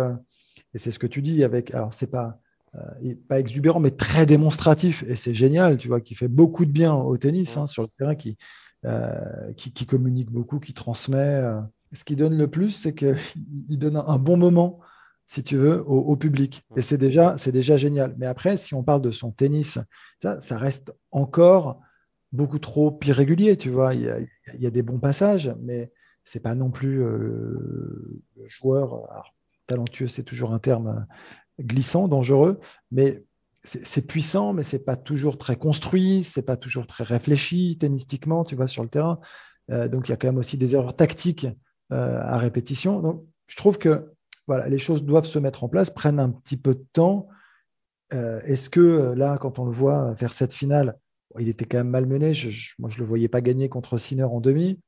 Et 0.75 0.79
c'est 0.79 0.91
ce 0.91 0.99
que 0.99 1.07
tu 1.07 1.23
dis 1.23 1.45
avec. 1.45 1.75
Alors, 1.75 1.95
c'est 1.95 2.11
pas, 2.11 2.39
euh, 2.77 3.15
pas 3.29 3.41
exubérant, 3.41 3.81
mais 3.81 3.91
très 3.91 4.27
démonstratif. 4.27 5.05
Et 5.07 5.17
c'est 5.17 5.35
génial, 5.35 5.79
tu 5.79 5.89
vois, 5.89 6.01
qui 6.01 6.15
fait 6.15 6.29
beaucoup 6.29 6.65
de 6.65 6.71
bien 6.71 6.95
au 6.95 7.17
tennis 7.17 7.57
hein, 7.57 7.67
sur 7.67 7.83
le 7.83 7.89
terrain, 7.99 8.15
qui, 8.15 8.37
euh, 8.85 9.53
qui, 9.57 9.87
communique 9.87 10.31
beaucoup, 10.31 10.59
qui 10.59 10.75
transmet. 10.75 11.17
Euh. 11.17 11.61
Ce 11.93 12.05
qui 12.05 12.17
donne 12.17 12.37
le 12.37 12.49
plus, 12.49 12.71
c'est 12.71 12.95
qu'il 12.95 13.17
donne 13.79 13.97
un 13.97 14.19
bon 14.19 14.37
moment, 14.37 14.81
si 15.27 15.43
tu 15.43 15.57
veux, 15.57 15.83
au, 15.87 16.17
public. 16.17 16.65
Et 16.77 16.83
c'est 16.83 16.99
déjà, 16.99 17.37
déjà 17.47 17.77
génial. 17.77 18.15
Mais 18.19 18.27
après, 18.27 18.57
si 18.57 18.75
on 18.75 18.83
parle 18.83 19.03
de 19.03 19.13
son 19.13 19.31
tennis, 19.31 19.79
ça, 20.21 20.41
ça 20.41 20.59
reste 20.59 20.93
encore 21.11 21.81
beaucoup 22.33 22.59
trop 22.59 22.99
irrégulier, 23.05 23.57
tu 23.57 23.71
vois. 23.71 23.95
Il 23.95 24.03
y 24.03 24.09
a, 24.11 24.19
il 24.21 24.61
y 24.61 24.67
a 24.67 24.71
des 24.71 24.83
bons 24.83 24.99
passages, 24.99 25.55
mais 25.63 25.91
c'est 26.25 26.41
pas 26.41 26.55
non 26.55 26.71
plus 26.71 26.99
le 26.99 28.23
joueur 28.47 29.09
talentueux, 29.67 30.09
c'est 30.09 30.23
toujours 30.23 30.53
un 30.53 30.59
terme 30.59 31.07
euh, 31.61 31.65
glissant, 31.65 32.09
dangereux, 32.09 32.61
mais 32.91 33.25
c'est 33.65 34.07
puissant, 34.07 34.53
mais 34.53 34.63
c'est 34.63 34.85
pas 34.85 34.95
toujours 34.95 35.39
très 35.39 35.57
construit, 35.57 36.23
c'est 36.23 36.43
pas 36.43 36.57
toujours 36.57 36.87
très 36.87 37.03
réfléchi 37.03 37.77
tennistiquement, 37.79 38.45
tu 38.45 38.55
vois, 38.55 38.69
sur 38.69 38.85
le 38.85 38.89
terrain. 38.89 39.19
Euh, 39.73 39.89
donc 39.89 40.09
il 40.09 40.13
y 40.13 40.15
a 40.15 40.17
quand 40.17 40.29
même 40.29 40.39
aussi 40.39 40.57
des 40.57 40.77
erreurs 40.77 40.95
tactiques 40.95 41.49
euh, 41.93 42.21
à 42.21 42.39
répétition. 42.39 43.01
Donc 43.01 43.25
je 43.49 43.57
trouve 43.57 43.79
que 43.79 44.13
voilà, 44.47 44.69
les 44.69 44.79
choses 44.79 45.03
doivent 45.03 45.27
se 45.27 45.41
mettre 45.41 45.65
en 45.65 45.69
place, 45.69 45.91
prennent 45.91 46.21
un 46.21 46.31
petit 46.31 46.57
peu 46.57 46.75
de 46.75 46.85
temps. 46.93 47.29
Est-ce 48.13 48.71
que 48.71 49.15
là, 49.17 49.37
quand 49.37 49.59
on 49.59 49.65
le 49.65 49.73
voit 49.73 50.15
faire 50.15 50.33
cette 50.33 50.55
finale, 50.55 50.97
il 51.41 51.49
était 51.49 51.65
quand 51.65 51.79
même 51.79 51.89
malmené. 51.89 52.33
moi, 52.79 52.91
je 52.91 52.99
le 52.99 53.05
voyais 53.05 53.29
pas 53.29 53.41
gagner 53.41 53.69
contre 53.69 53.99
Sinner 53.99 54.25
en 54.25 54.41
demi. 54.41 54.79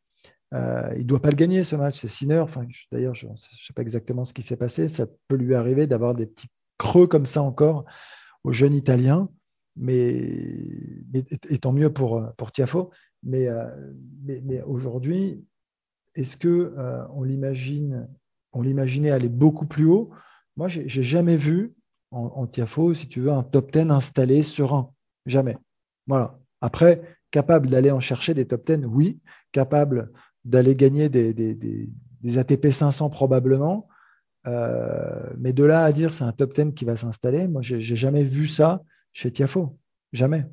Euh, 0.55 0.91
il 0.95 1.03
ne 1.03 1.05
doit 1.05 1.21
pas 1.21 1.31
le 1.31 1.37
gagner 1.37 1.63
ce 1.65 1.77
match, 1.77 1.99
c'est 2.01 2.09
Sinner. 2.09 2.39
Enfin, 2.39 2.67
D'ailleurs, 2.91 3.15
je 3.15 3.27
ne 3.27 3.37
sais 3.37 3.73
pas 3.75 3.83
exactement 3.83 4.25
ce 4.25 4.33
qui 4.33 4.43
s'est 4.43 4.57
passé. 4.57 4.89
Ça 4.89 5.07
peut 5.29 5.37
lui 5.37 5.55
arriver 5.55 5.87
d'avoir 5.87 6.15
des 6.15 6.27
petits 6.27 6.49
creux 6.79 7.07
comme 7.07 7.27
ça 7.27 7.43
encore 7.43 7.85
au 8.45 8.53
jeune 8.53 8.75
Italien. 8.75 9.29
Mais, 9.77 10.61
tant 11.61 11.73
mieux 11.73 11.93
pour, 11.93 12.23
pour 12.37 12.51
Tiafo. 12.51 12.91
Mais, 13.23 13.47
euh, 13.47 13.69
mais, 14.25 14.63
aujourd'hui, 14.63 15.45
est-ce 16.15 16.37
que 16.37 16.75
euh, 16.77 17.05
l'imaginait 17.25 19.11
aller 19.11 19.29
beaucoup 19.29 19.67
plus 19.67 19.87
haut? 19.87 20.11
Moi, 20.57 20.69
j'ai 20.69 21.03
jamais 21.03 21.37
vu 21.37 21.75
en, 22.11 22.47
Tiafo, 22.47 22.95
si 22.95 23.09
tu 23.09 23.21
veux, 23.21 23.31
un 23.31 23.43
top 23.43 23.71
10 23.71 23.91
installé 23.91 24.43
serein. 24.43 24.93
Jamais. 25.27 25.57
Voilà. 26.07 26.39
Après, 26.61 27.19
capable 27.31 27.69
d'aller 27.69 27.91
en 27.91 28.01
chercher 28.01 28.35
des 28.35 28.47
top 28.47 28.67
10, 28.67 28.87
oui. 28.87 29.21
Capable 29.53 30.11
d'aller 30.49 30.75
gagner 30.75 31.09
des, 31.09 32.37
ATP 32.37 32.71
500 32.71 33.11
probablement. 33.11 33.87
Euh, 34.47 35.31
mais 35.39 35.53
de 35.53 35.65
là 35.65 35.85
à 35.85 35.93
dire 35.93 36.15
c'est 36.15 36.25
un 36.25 36.33
top 36.33 36.55
10 36.55 36.73
qui 36.75 36.85
va 36.85 36.97
s'installer, 36.97 37.49
moi 37.49 37.61
j'ai 37.61 37.81
jamais 37.81 38.23
vu 38.23 38.47
ça 38.47 38.83
chez 39.13 39.31
Tiafo. 39.31 39.77
Jamais. 40.13 40.47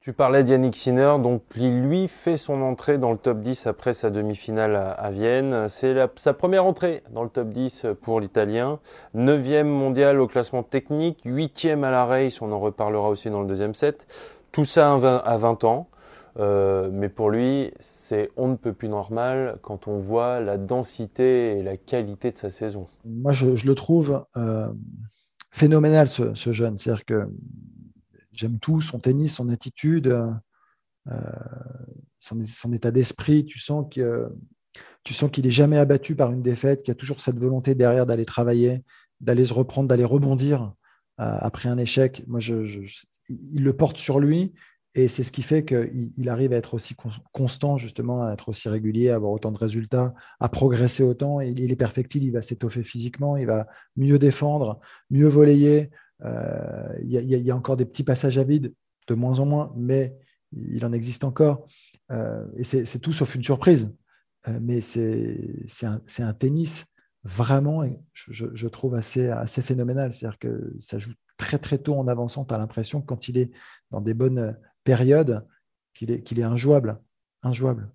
Tu 0.00 0.12
parlais 0.12 0.44
d'Yannick 0.44 0.76
Sinner, 0.76 1.14
donc 1.18 1.42
lui 1.56 2.08
fait 2.08 2.36
son 2.36 2.60
entrée 2.60 2.98
dans 2.98 3.10
le 3.10 3.16
top 3.16 3.40
10 3.40 3.66
après 3.66 3.94
sa 3.94 4.10
demi-finale 4.10 4.76
à, 4.76 5.10
Vienne. 5.10 5.66
C'est 5.70 5.96
sa 6.16 6.34
première 6.34 6.66
entrée 6.66 7.02
dans 7.10 7.22
le 7.22 7.30
top 7.30 7.48
10 7.48 7.86
pour 8.02 8.20
l'Italien. 8.20 8.80
9e 9.16 9.64
mondial 9.64 10.20
au 10.20 10.26
classement 10.26 10.62
technique, 10.62 11.24
8e 11.24 11.84
à 11.84 11.90
la 11.90 12.04
race, 12.04 12.42
on 12.42 12.52
en 12.52 12.60
reparlera 12.60 13.08
aussi 13.08 13.30
dans 13.30 13.40
le 13.40 13.46
deuxième 13.46 13.72
set. 13.72 14.06
Tout 14.52 14.66
ça 14.66 14.92
à 14.92 15.36
20 15.38 15.64
ans. 15.64 15.88
Euh, 16.36 16.90
mais 16.92 17.08
pour 17.08 17.30
lui, 17.30 17.72
c'est 17.78 18.30
on 18.36 18.48
ne 18.48 18.56
peut 18.56 18.72
plus 18.72 18.88
normal 18.88 19.58
quand 19.62 19.86
on 19.86 19.98
voit 19.98 20.40
la 20.40 20.58
densité 20.58 21.58
et 21.58 21.62
la 21.62 21.76
qualité 21.76 22.32
de 22.32 22.36
sa 22.36 22.50
saison. 22.50 22.86
Moi, 23.04 23.32
je, 23.32 23.66
le 23.66 23.74
trouve 23.74 24.24
euh, 24.36 24.68
phénoménal, 25.52 26.08
ce, 26.08 26.52
jeune. 26.52 26.76
C'est-à-dire 26.76 27.04
que 27.04 27.28
j'aime 28.32 28.58
tout, 28.58 28.80
son 28.80 28.98
tennis, 28.98 29.34
son 29.34 29.48
attitude, 29.48 30.08
euh, 31.08 31.12
son, 32.18 32.72
état 32.72 32.90
d'esprit. 32.90 33.44
Tu 33.44 33.60
sens 33.60 33.86
que 33.90 34.28
tu 35.04 35.14
sens 35.14 35.30
qu'il 35.30 35.46
est 35.46 35.52
jamais 35.52 35.78
abattu 35.78 36.16
par 36.16 36.32
une 36.32 36.42
défaite, 36.42 36.82
qu'il 36.82 36.88
y 36.88 36.96
a 36.96 36.98
toujours 36.98 37.20
cette 37.20 37.38
volonté 37.38 37.76
derrière 37.76 38.06
d'aller 38.06 38.24
travailler, 38.24 38.82
d'aller 39.20 39.44
se 39.44 39.54
reprendre, 39.54 39.86
d'aller 39.86 40.04
rebondir 40.04 40.72
après 41.18 41.68
un 41.68 41.78
échec. 41.78 42.24
Moi, 42.26 42.40
il 42.40 43.62
le 43.62 43.72
porte 43.76 43.98
sur 43.98 44.18
lui 44.18 44.52
et 44.96 45.08
c'est 45.08 45.24
ce 45.24 45.32
qui 45.32 45.42
fait 45.42 45.64
qu'il 45.64 46.28
arrive 46.28 46.52
à 46.52 46.56
être 46.56 46.74
aussi 46.74 46.94
constant, 47.32 47.76
justement, 47.76 48.24
à 48.24 48.32
être 48.32 48.48
aussi 48.48 48.68
régulier, 48.68 49.10
à 49.10 49.16
avoir 49.16 49.32
autant 49.32 49.50
de 49.50 49.58
résultats, 49.58 50.14
à 50.38 50.48
progresser 50.48 51.02
autant. 51.02 51.40
Il 51.40 51.72
est 51.72 51.76
perfectible, 51.76 52.24
il 52.24 52.30
va 52.30 52.42
s'étoffer 52.42 52.84
physiquement, 52.84 53.36
il 53.36 53.46
va 53.46 53.66
mieux 53.96 54.20
défendre, 54.20 54.78
mieux 55.10 55.26
voler. 55.26 55.90
Euh, 56.24 56.96
il 57.02 57.10
y, 57.10 57.50
a 57.50 57.56
encore 57.56 57.76
des 57.76 57.86
petits 57.86 58.04
passages 58.04 58.38
à 58.38 58.44
vide, 58.44 58.72
de 59.08 59.14
moins 59.14 59.40
en 59.40 59.46
moins, 59.46 59.72
mais 59.76 60.16
il 60.52 60.84
en 60.86 60.92
existe 60.92 61.24
encore. 61.24 61.66
Euh, 62.12 62.46
et 62.56 62.62
c'est 62.62 62.98
tout 63.00 63.12
sauf 63.12 63.34
une 63.34 63.42
surprise. 63.42 63.90
Euh, 64.46 64.60
mais 64.62 64.80
c'est 64.80 65.66
un, 65.82 66.32
tennis 66.34 66.86
vraiment, 67.24 67.82
je, 68.12 68.46
je 68.54 68.68
trouve, 68.68 68.94
assez, 68.94 69.28
assez 69.28 69.60
phénoménal. 69.60 70.14
C'est-à-dire 70.14 70.38
que 70.38 70.72
ça 70.78 71.00
joue 71.00 71.14
très 71.36 71.58
très 71.58 71.78
tôt 71.78 71.96
en 71.96 72.06
avançant. 72.06 72.44
Tu 72.44 72.54
as 72.54 72.58
l'impression 72.58 73.00
que 73.00 73.06
quand 73.06 73.26
il 73.26 73.38
est 73.38 73.50
dans 73.90 74.00
des 74.00 74.14
bonnes 74.14 74.56
période 74.84 75.46
qu'il 75.94 76.10
est, 76.10 76.20
qu'il 76.20 76.38
est 76.38 76.44
injouable. 76.44 76.98
injouable. 77.42 77.88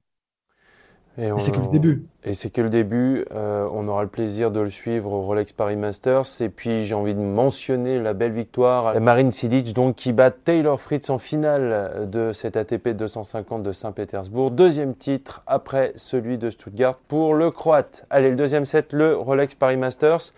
Et, 1.18 1.32
c'est 1.40 1.52
que 1.52 1.60
le 1.60 1.68
début. 1.68 2.06
Et 2.24 2.34
c'est 2.34 2.50
que 2.50 2.62
le 2.62 2.70
début. 2.70 3.26
Euh, 3.34 3.68
on 3.74 3.88
aura 3.90 4.04
le 4.04 4.10
plaisir 4.10 4.52
de 4.52 4.62
le 4.62 4.70
suivre 4.70 5.12
au 5.12 5.22
Rolex 5.22 5.52
Paris 5.52 5.76
Masters. 5.76 6.24
Et 6.40 6.48
puis 6.48 6.86
j'ai 6.86 6.96
envie 6.96 7.14
de 7.14 7.20
mentionner 7.20 8.00
la 8.00 8.14
belle 8.14 8.32
victoire. 8.32 9.00
Marine 9.02 9.32
Silic 9.32 9.74
donc 9.74 9.96
qui 9.96 10.14
bat 10.14 10.32
Taylor 10.32 10.80
Fritz 10.80 11.10
en 11.10 11.18
finale 11.18 12.10
de 12.10 12.32
cet 12.32 12.56
ATP 12.56 12.90
250 12.90 13.64
de 13.64 13.72
Saint-Pétersbourg. 13.74 14.52
Deuxième 14.52 14.96
titre 14.96 15.44
après 15.46 15.92
celui 15.98 16.38
de 16.38 16.50
Stuttgart 16.50 16.96
pour 16.96 17.36
le 17.36 17.52
Croate. 17.52 18.06
Allez, 18.10 18.30
le 18.30 18.38
deuxième 18.38 18.66
set, 18.66 18.94
le 18.94 19.16
Rolex 19.18 19.56
Paris 19.56 19.78
Masters. 19.78 20.32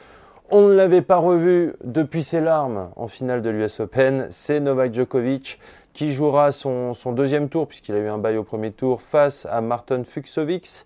On 0.54 0.68
ne 0.68 0.74
l'avait 0.74 1.02
pas 1.02 1.16
revu 1.16 1.76
depuis 1.82 2.24
ses 2.24 2.42
larmes 2.42 2.90
en 2.98 3.08
finale 3.08 3.42
de 3.42 3.50
l'US 3.50 3.80
Open. 3.80 4.28
C'est 4.32 4.60
Novak 4.60 4.94
Djokovic 4.94 5.58
qui 5.94 6.12
jouera 6.12 6.52
son, 6.52 6.94
deuxième 7.14 7.48
tour, 7.48 7.70
puisqu'il 7.70 7.96
a 7.96 8.00
eu 8.00 8.10
un 8.10 8.18
bail 8.18 8.36
au 8.36 8.44
premier 8.44 8.74
tour, 8.74 9.02
face 9.02 9.48
à 9.50 9.62
Martin 9.62 10.04
Fuxovics. 10.04 10.86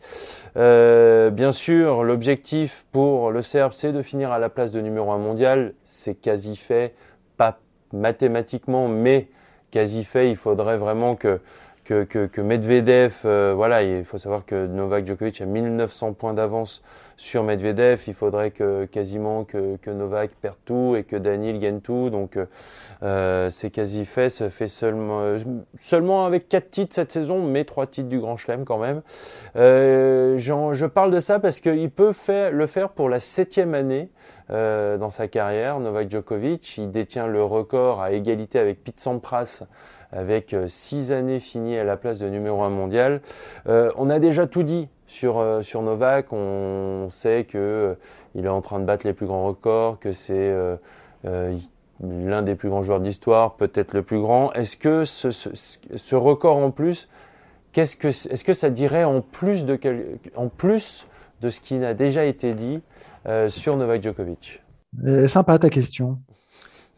Euh, 0.55 1.31
bien 1.31 1.51
sûr, 1.51 2.03
l'objectif 2.03 2.85
pour 2.91 3.31
le 3.31 3.41
Serbe, 3.41 3.73
c'est 3.73 3.91
de 3.91 4.03
finir 4.03 4.31
à 4.31 4.37
la 4.37 4.49
place 4.49 4.71
de 4.71 4.81
numéro 4.81 5.11
1 5.11 5.17
mondial. 5.17 5.73
C'est 5.83 6.13
quasi 6.13 6.55
fait, 6.57 6.93
pas 7.35 7.57
mathématiquement, 7.91 8.87
mais 8.87 9.29
quasi 9.71 10.03
fait. 10.03 10.29
Il 10.29 10.35
faudrait 10.35 10.77
vraiment 10.77 11.15
que, 11.15 11.39
que, 11.85 12.41
Medvedev, 12.41 13.15
euh, 13.25 13.53
voilà, 13.55 13.81
il 13.81 14.05
faut 14.05 14.19
savoir 14.19 14.45
que 14.45 14.67
Novak 14.67 15.07
Djokovic 15.07 15.41
a 15.41 15.45
1900 15.47 16.13
points 16.13 16.35
d'avance 16.35 16.83
sur 17.17 17.43
Medvedev, 17.43 18.03
il 18.07 18.13
faudrait 18.13 18.51
que 18.51 18.85
quasiment 18.85 19.45
que, 19.45 19.77
Novak 19.87 20.31
perde 20.41 20.57
tout 20.65 20.95
et 20.97 21.03
que 21.03 21.15
Daniel 21.15 21.59
gagne 21.59 21.79
tout. 21.79 22.09
Donc 22.09 22.37
euh, 23.03 23.49
c'est 23.49 23.69
quasi 23.69 24.05
fait. 24.05 24.29
Ça 24.29 24.49
fait 24.49 24.67
seulement, 24.67 25.21
euh, 25.21 25.39
seulement 25.77 26.25
avec 26.25 26.49
4 26.49 26.69
titres 26.69 26.95
cette 26.95 27.11
saison, 27.11 27.41
mais 27.41 27.63
3 27.63 27.87
titres 27.87 28.09
du 28.09 28.19
Grand 28.19 28.35
Chelem 28.35 28.65
quand 28.65 28.77
même. 28.77 29.01
Euh, 29.55 30.37
je 30.37 30.85
parle 30.85 31.11
de 31.11 31.19
ça 31.19 31.39
parce 31.39 31.61
qu'il 31.61 31.89
peut 31.89 32.11
le 32.51 32.67
faire 32.67 32.89
pour 32.89 33.09
la 33.09 33.19
septième 33.19 33.73
année 33.73 34.09
dans 34.49 35.09
sa 35.09 35.27
carrière. 35.27 35.79
Novak 35.79 36.11
Djokovic, 36.11 36.77
il 36.77 36.91
détient 36.91 37.27
le 37.27 37.43
record 37.43 38.01
à 38.01 38.11
égalité 38.11 38.59
avec 38.59 38.83
Pete 38.83 38.99
Sampras 38.99 39.63
avec 40.11 40.55
6 40.67 41.11
années 41.11 41.39
finies 41.39 41.77
à 41.77 41.83
la 41.83 41.97
place 41.97 42.19
de 42.19 42.29
numéro 42.29 42.61
1 42.61 42.69
mondial. 42.69 43.21
on 43.65 44.09
a 44.09 44.19
déjà 44.19 44.45
tout 44.47 44.63
dit 44.63 44.87
sur, 45.07 45.39
euh, 45.39 45.61
sur 45.61 45.81
Novak, 45.81 46.33
on 46.33 47.07
sait 47.09 47.45
qu'il 47.45 47.59
euh, 47.59 47.95
est 48.35 48.47
en 48.47 48.61
train 48.61 48.79
de 48.79 48.85
battre 48.85 49.05
les 49.05 49.13
plus 49.13 49.27
grands 49.27 49.45
records, 49.45 49.99
que 49.99 50.13
c'est 50.13 50.33
euh, 50.33 50.77
l'un 52.01 52.41
des 52.41 52.55
plus 52.55 52.69
grands 52.69 52.81
joueurs 52.81 52.99
d'histoire, 52.99 53.55
peut-être 53.55 53.93
le 53.93 54.01
plus 54.01 54.19
grand. 54.19 54.51
Est-ce 54.53 54.77
que 54.77 55.05
ce, 55.05 56.15
record 56.15 56.57
en 56.57 56.71
plus, 56.71 57.07
qu'est-ce 57.71 57.95
que, 57.95 58.07
est-ce 58.07 58.43
que 58.43 58.53
ça 58.53 58.69
dirait 58.69 59.03
en 59.03 59.21
plus 59.21 59.65
de, 59.65 59.77
ce 61.49 61.59
qui 61.59 61.75
n'a 61.75 61.93
déjà 61.93 62.25
été 62.25 62.53
dit 62.53 62.81
sur 63.47 63.77
Novak 63.77 64.03
Djokovic? 64.03 64.61
Sympa 65.27 65.59
ta 65.59 65.69
question. 65.69 66.19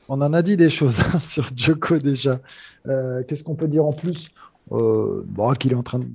On 0.10 0.22
en 0.22 0.32
a 0.32 0.42
dit 0.42 0.56
des 0.56 0.70
choses 0.70 1.02
hein, 1.02 1.20
sur 1.20 1.50
Djoko 1.56 1.98
déjà. 1.98 2.40
qu'est-ce 2.86 3.44
qu'on 3.44 3.56
peut 3.56 3.68
dire 3.68 3.86
en 3.86 3.94
plus? 3.94 4.30
Bon, 4.70 5.54
Qu'il 5.54 5.74
est 5.74 5.76
en 5.76 5.84
train 5.84 6.00
de. 6.00 6.08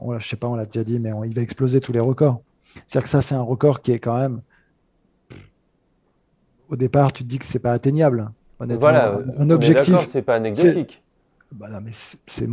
On, 0.00 0.18
je 0.18 0.28
sais 0.28 0.36
pas, 0.36 0.48
on 0.48 0.54
l'a 0.54 0.66
déjà 0.66 0.84
dit, 0.84 0.98
mais 0.98 1.12
il 1.26 1.34
va 1.34 1.42
exploser 1.42 1.80
tous 1.80 1.92
les 1.92 2.00
records. 2.00 2.40
C'est-à-dire 2.86 3.04
que 3.04 3.08
ça, 3.08 3.22
c'est 3.22 3.34
un 3.34 3.42
record 3.42 3.82
qui 3.82 3.92
est 3.92 3.98
quand 3.98 4.16
même. 4.16 4.42
Au 6.68 6.76
départ, 6.76 7.12
tu 7.12 7.24
te 7.24 7.28
dis 7.28 7.38
que 7.38 7.44
c'est 7.44 7.58
pas 7.58 7.72
atteignable. 7.72 8.30
Honnêtement, 8.60 8.80
voilà, 8.80 9.18
un 9.36 9.50
objectif. 9.50 10.04
C'est 10.04 10.22
pas 10.22 10.36
anecdotique. 10.36 11.02
Bah 11.52 11.80
mais 11.82 11.90
c'est 12.26 12.46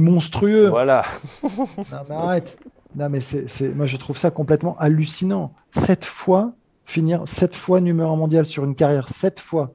monstrueux. 0.00 0.68
Voilà. 0.68 1.04
non, 1.42 1.66
mais 2.08 2.14
arrête. 2.14 2.58
Non, 2.96 3.08
mais 3.08 3.20
c'est 3.20 3.74
moi, 3.74 3.86
je 3.86 3.96
trouve 3.96 4.16
ça 4.16 4.30
complètement 4.30 4.76
hallucinant. 4.78 5.52
Sept 5.70 6.04
fois, 6.04 6.52
finir 6.84 7.26
sept 7.26 7.54
fois 7.54 7.80
numéro 7.80 8.16
mondial 8.16 8.46
sur 8.46 8.64
une 8.64 8.74
carrière, 8.74 9.08
sept 9.08 9.38
fois. 9.40 9.74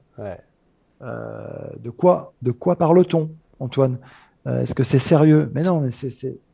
Euh, 1.02 1.46
de 1.78 1.88
quoi, 1.88 2.34
de 2.42 2.50
quoi 2.50 2.76
parle-t-on, 2.76 3.30
Antoine? 3.58 3.98
Euh, 4.46 4.62
Est-ce 4.62 4.74
que 4.74 4.82
c'est 4.82 4.98
sérieux? 4.98 5.50
Mais 5.54 5.62
non, 5.62 5.80
mais 5.80 5.90
c'est 5.90 6.10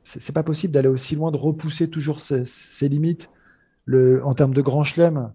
c'est 0.07 0.33
pas 0.33 0.45
possible 0.45 0.73
d'aller 0.73 0.89
aussi 0.89 1.17
loin, 1.17 1.33
de 1.33 1.37
repousser 1.37 1.91
toujours 1.91 2.21
ses, 2.21 2.89
limites. 2.89 3.29
En 3.93 4.35
termes 4.35 4.55
de 4.55 4.63
grand 4.63 4.85
chelem, 4.85 5.33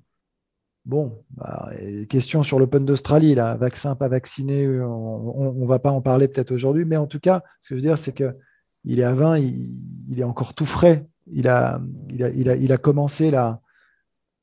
bon, 0.85 1.23
bah, 1.31 1.71
question 2.09 2.43
sur 2.43 2.57
l'Open 2.57 2.85
d'Australie, 2.85 3.35
là, 3.35 3.57
vaccin, 3.57 3.95
pas 3.95 4.07
vacciné, 4.07 4.67
on 4.81 5.53
ne 5.53 5.67
va 5.67 5.79
pas 5.79 5.91
en 5.91 6.01
parler 6.01 6.27
peut-être 6.27 6.51
aujourd'hui, 6.51 6.85
mais 6.85 6.97
en 6.97 7.07
tout 7.07 7.19
cas, 7.19 7.43
ce 7.59 7.69
que 7.69 7.75
je 7.75 7.81
veux 7.81 7.87
dire, 7.87 7.97
c'est 7.97 8.13
qu'il 8.13 8.99
est 8.99 9.03
à 9.03 9.13
20, 9.13 9.39
il, 9.39 10.19
est 10.19 10.23
encore 10.23 10.53
tout 10.53 10.65
frais. 10.65 11.05
Il 11.27 11.47
a, 11.47 11.81
il 12.09 12.23
a, 12.23 12.55
il 12.55 12.71
a, 12.71 12.77
commencé 12.77 13.29
là, 13.29 13.61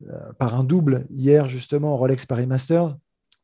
euh, 0.07 0.33
par 0.39 0.55
un 0.55 0.65
double 0.65 1.07
hier, 1.11 1.49
justement, 1.49 1.95
au 1.95 1.97
Rolex 1.97 2.27
Paris 2.27 2.47
Masters. 2.47 2.97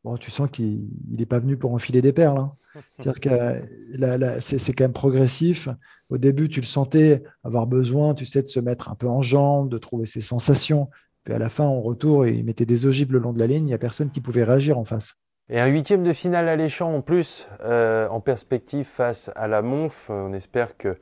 Bon, 0.05 0.19
tu 0.19 0.31
sens 0.31 0.51
qu'il 0.51 0.87
n'est 1.11 1.27
pas 1.27 1.39
venu 1.39 1.57
pour 1.57 1.73
enfiler 1.73 2.03
des 2.03 2.13
perles. 2.13 2.39
Hein. 2.39 2.53
C'est-à-dire 2.99 3.21
que 3.21 4.41
c'est 4.41 4.73
quand 4.75 4.85
même 4.85 4.93
progressif. 4.93 5.69
Au 6.11 6.19
début, 6.19 6.49
tu 6.49 6.61
le 6.61 6.67
sentais 6.67 7.23
avoir 7.43 7.67
besoin, 7.67 8.15
tu 8.15 8.27
sais, 8.27 8.43
de 8.43 8.49
se 8.49 8.61
mettre 8.61 8.91
un 8.91 8.95
peu 8.95 9.09
en 9.09 9.23
jambe, 9.23 9.71
de 9.71 9.79
trouver 9.79 10.07
ses 10.07 10.21
sensations. 10.21 10.91
Puis 11.25 11.33
à 11.33 11.39
la 11.39 11.49
fin, 11.49 11.65
en 11.65 11.81
retour, 11.81 12.27
il 12.27 12.45
mettait 12.45 12.67
des 12.67 12.85
ogives 12.85 13.13
le 13.13 13.19
long 13.19 13.33
de 13.33 13.39
la 13.39 13.47
ligne. 13.47 13.65
Il 13.65 13.69
n'y 13.69 13.75
a 13.75 13.79
personne 13.79 14.11
qui 14.11 14.21
pouvait 14.21 14.45
réagir 14.45 14.79
en 14.79 14.85
face. 14.85 15.15
Et 15.49 15.59
un 15.61 15.67
huitième 15.67 16.05
de 16.05 16.13
finale 16.13 16.49
alléchant 16.49 16.95
en 16.95 17.01
plus, 17.01 17.49
euh, 17.63 18.09
en 18.09 18.21
perspective 18.21 18.87
face 18.87 19.31
à 19.37 19.49
la 19.49 19.63
Monf. 19.63 20.11
On 20.11 20.33
espère 20.35 20.77
que 20.77 20.99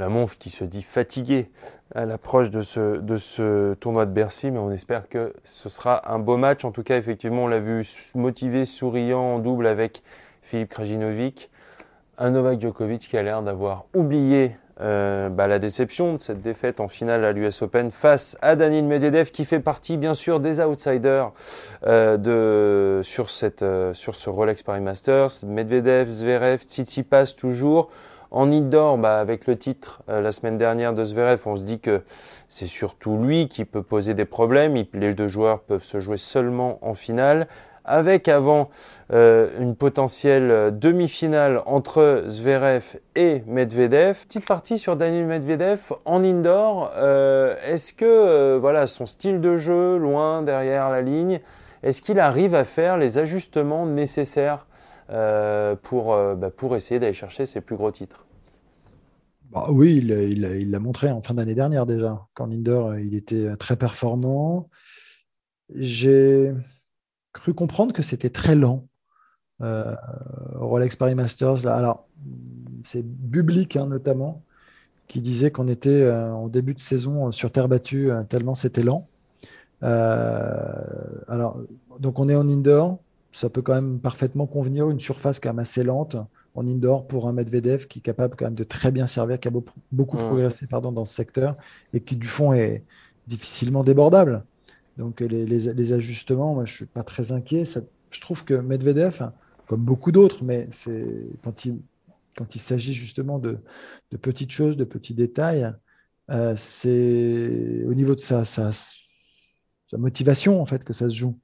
la 0.00 0.08
Monf, 0.08 0.36
qui 0.36 0.50
se 0.50 0.64
dit 0.64 0.82
fatiguée 0.82 1.50
à 1.94 2.06
l'approche 2.06 2.50
de 2.50 2.62
ce, 2.62 3.74
tournoi 3.74 4.06
de 4.06 4.12
Bercy, 4.12 4.50
mais 4.50 4.58
on 4.58 4.72
espère 4.72 5.08
que 5.08 5.32
ce 5.44 5.68
sera 5.68 6.12
un 6.12 6.18
beau 6.18 6.36
match. 6.36 6.64
En 6.64 6.72
tout 6.72 6.82
cas, 6.82 6.96
effectivement, 6.96 7.44
on 7.44 7.48
l'a 7.48 7.60
vu 7.60 7.86
motivé, 8.14 8.64
souriant 8.64 9.34
en 9.34 9.38
double 9.38 9.66
avec 9.66 10.02
Philippe 10.42 10.70
Krajinovic 10.70 11.50
un 12.20 12.30
Novak 12.30 12.60
Djokovic 12.60 13.08
qui 13.08 13.16
a 13.16 13.22
l'air 13.22 13.42
d'avoir 13.42 13.86
oublié 13.94 14.56
euh, 14.82 15.30
bah, 15.30 15.46
la 15.46 15.58
déception 15.58 16.14
de 16.14 16.20
cette 16.20 16.42
défaite 16.42 16.80
en 16.80 16.88
finale 16.88 17.24
à 17.24 17.32
l'US 17.32 17.62
Open 17.62 17.90
face 17.90 18.36
à 18.42 18.56
Daniil 18.56 18.84
Medvedev 18.84 19.30
qui 19.30 19.46
fait 19.46 19.60
partie 19.60 19.96
bien 19.96 20.14
sûr 20.14 20.38
des 20.38 20.60
outsiders 20.60 21.32
euh, 21.86 22.18
de, 22.18 23.02
sur, 23.02 23.28
euh, 23.62 23.94
sur 23.94 24.14
ce 24.14 24.30
Rolex 24.30 24.62
Paris 24.62 24.82
Masters. 24.82 25.30
Medvedev, 25.44 26.10
Zverev, 26.10 26.60
Tsitsipas 26.60 27.34
toujours. 27.36 27.90
En 28.30 28.52
indoor, 28.52 28.98
bah, 28.98 29.18
avec 29.18 29.46
le 29.46 29.56
titre 29.56 30.02
la 30.06 30.30
semaine 30.30 30.56
dernière 30.56 30.94
de 30.94 31.02
Zverev, 31.02 31.40
on 31.46 31.56
se 31.56 31.64
dit 31.64 31.80
que 31.80 32.02
c'est 32.48 32.66
surtout 32.68 33.16
lui 33.16 33.48
qui 33.48 33.64
peut 33.64 33.82
poser 33.82 34.14
des 34.14 34.24
problèmes. 34.24 34.74
Les 34.92 35.14
deux 35.14 35.28
joueurs 35.28 35.60
peuvent 35.60 35.82
se 35.82 35.98
jouer 35.98 36.16
seulement 36.16 36.78
en 36.82 36.94
finale 36.94 37.48
avec 37.84 38.28
avant 38.28 38.70
euh, 39.12 39.48
une 39.58 39.74
potentielle 39.74 40.50
euh, 40.50 40.70
demi-finale 40.70 41.62
entre 41.66 42.24
Zverev 42.28 42.98
et 43.16 43.42
Medvedev. 43.46 44.16
Petite 44.26 44.46
partie 44.46 44.78
sur 44.78 44.96
Daniel 44.96 45.26
Medvedev 45.26 45.92
en 46.04 46.22
indoor. 46.22 46.92
Euh, 46.96 47.56
est-ce 47.66 47.92
que 47.92 48.56
voilà 48.56 48.86
son 48.86 49.06
style 49.06 49.40
de 49.40 49.56
jeu, 49.56 49.96
loin 49.96 50.42
derrière 50.42 50.90
la 50.90 51.02
ligne, 51.02 51.40
est-ce 51.82 52.02
qu'il 52.02 52.20
arrive 52.20 52.54
à 52.54 52.64
faire 52.64 52.96
les 52.96 53.18
ajustements 53.18 53.86
nécessaires 53.86 54.66
pour, 55.82 56.16
bah, 56.36 56.50
pour 56.56 56.76
essayer 56.76 57.00
d'aller 57.00 57.12
chercher 57.12 57.46
ses 57.46 57.60
plus 57.60 57.76
gros 57.76 57.90
titres. 57.90 58.26
Bah, 59.50 59.66
oui, 59.70 59.96
il 59.96 60.70
l'a 60.70 60.78
montré 60.78 61.10
en 61.10 61.20
fin 61.20 61.34
d'année 61.34 61.54
dernière 61.54 61.86
déjà. 61.86 62.26
Quand 62.34 62.46
Linder, 62.46 63.02
il 63.02 63.14
était 63.14 63.56
très 63.56 63.76
performant. 63.76 64.68
J'ai 65.74 66.52
cru 67.32 67.54
comprendre 67.54 67.92
que 67.92 68.02
c'était 68.02 68.30
très 68.30 68.54
lent. 68.54 68.86
Euh, 69.62 69.94
Rolex 70.54 70.96
Paris 70.96 71.14
Masters, 71.14 71.66
alors 71.66 72.06
c'est 72.84 73.04
Public 73.30 73.76
hein, 73.76 73.86
notamment, 73.86 74.42
qui 75.06 75.20
disait 75.20 75.50
qu'on 75.50 75.68
était 75.68 76.02
euh, 76.02 76.32
en 76.32 76.48
début 76.48 76.74
de 76.74 76.80
saison 76.80 77.30
sur 77.30 77.52
terre 77.52 77.68
battue, 77.68 78.10
euh, 78.10 78.24
tellement 78.24 78.54
c'était 78.54 78.82
lent. 78.82 79.06
alors, 79.82 81.60
donc 81.98 82.18
on 82.18 82.28
est 82.28 82.36
en 82.36 82.48
indoor, 82.48 82.98
ça 83.32 83.50
peut 83.50 83.62
quand 83.62 83.74
même 83.74 84.00
parfaitement 84.00 84.46
convenir, 84.46 84.90
une 84.90 85.00
surface 85.00 85.40
quand 85.40 85.50
même 85.50 85.58
assez 85.58 85.84
lente 85.84 86.16
en 86.54 86.66
indoor 86.66 87.06
pour 87.06 87.28
un 87.28 87.32
Medvedev 87.32 87.86
qui 87.86 88.00
est 88.00 88.02
capable 88.02 88.36
quand 88.36 88.46
même 88.46 88.54
de 88.54 88.64
très 88.64 88.90
bien 88.90 89.06
servir, 89.06 89.38
qui 89.38 89.48
a 89.48 89.52
beaucoup, 89.92 90.16
progressé 90.16 90.66
pardon, 90.66 90.92
dans 90.92 91.04
ce 91.04 91.14
secteur 91.14 91.56
et 91.92 92.00
qui 92.00 92.16
du 92.16 92.26
fond 92.26 92.52
est 92.52 92.84
difficilement 93.26 93.82
débordable. 93.82 94.44
Donc 94.98 95.20
les, 95.20 95.92
ajustements, 95.92 96.54
moi 96.54 96.64
je 96.64 96.74
suis 96.74 96.86
pas 96.86 97.02
très 97.02 97.32
inquiet. 97.32 97.64
je 97.64 98.20
trouve 98.20 98.44
que 98.44 98.54
Medvedev, 98.54 99.30
comme 99.66 99.80
beaucoup 99.80 100.10
d'autres, 100.10 100.42
mais 100.42 100.66
c'est 100.72 101.06
quand 101.44 101.64
il, 101.64 101.78
quand 102.36 102.54
il 102.54 102.58
s'agit 102.58 102.94
justement 102.94 103.38
de, 103.38 103.58
petites 104.20 104.50
choses, 104.50 104.76
de 104.76 104.84
petits 104.84 105.14
détails, 105.14 105.72
euh, 106.30 106.54
c'est 106.56 107.84
au 107.86 107.94
niveau 107.94 108.14
de 108.14 108.20
sa, 108.20 108.44
sa, 108.44 108.72
sa, 108.72 109.98
motivation 109.98 110.60
en 110.60 110.66
fait 110.66 110.84
que 110.84 110.92
ça 110.92 111.08
se 111.08 111.14
joue. 111.14 111.38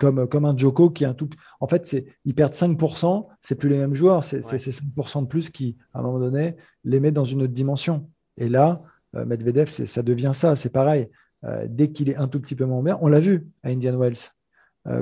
Comme, 0.00 0.26
comme 0.26 0.46
un 0.46 0.56
Joko 0.56 0.90
qui 0.90 1.04
est 1.04 1.06
un 1.06 1.14
tout. 1.14 1.28
En 1.60 1.68
fait, 1.68 1.84
c'est 1.84 2.06
ils 2.24 2.34
perdent 2.34 2.54
5%, 2.54 3.28
c'est 3.40 3.54
plus 3.54 3.68
les 3.68 3.76
mêmes 3.76 3.94
joueurs, 3.94 4.24
c'est 4.24 4.42
ces 4.42 4.70
5% 4.70 5.22
de 5.22 5.26
plus 5.26 5.50
qui, 5.50 5.76
à 5.92 6.00
un 6.00 6.02
moment 6.02 6.18
donné, 6.18 6.56
les 6.84 7.00
met 7.00 7.12
dans 7.12 7.26
une 7.26 7.42
autre 7.42 7.52
dimension. 7.52 8.08
Et 8.38 8.48
là, 8.48 8.82
euh, 9.14 9.26
Medvedev, 9.26 9.66
ça 9.68 10.02
devient 10.02 10.32
ça, 10.34 10.56
c'est 10.56 10.70
pareil. 10.70 11.08
Euh, 11.44 11.66
dès 11.68 11.92
qu'il 11.92 12.08
est 12.08 12.16
un 12.16 12.28
tout 12.28 12.40
petit 12.40 12.54
peu 12.54 12.64
moins 12.64 12.82
bien, 12.82 12.98
on 13.02 13.08
l'a 13.08 13.20
vu 13.20 13.46
à 13.62 13.68
Indian 13.68 13.98
Wells 13.98 14.32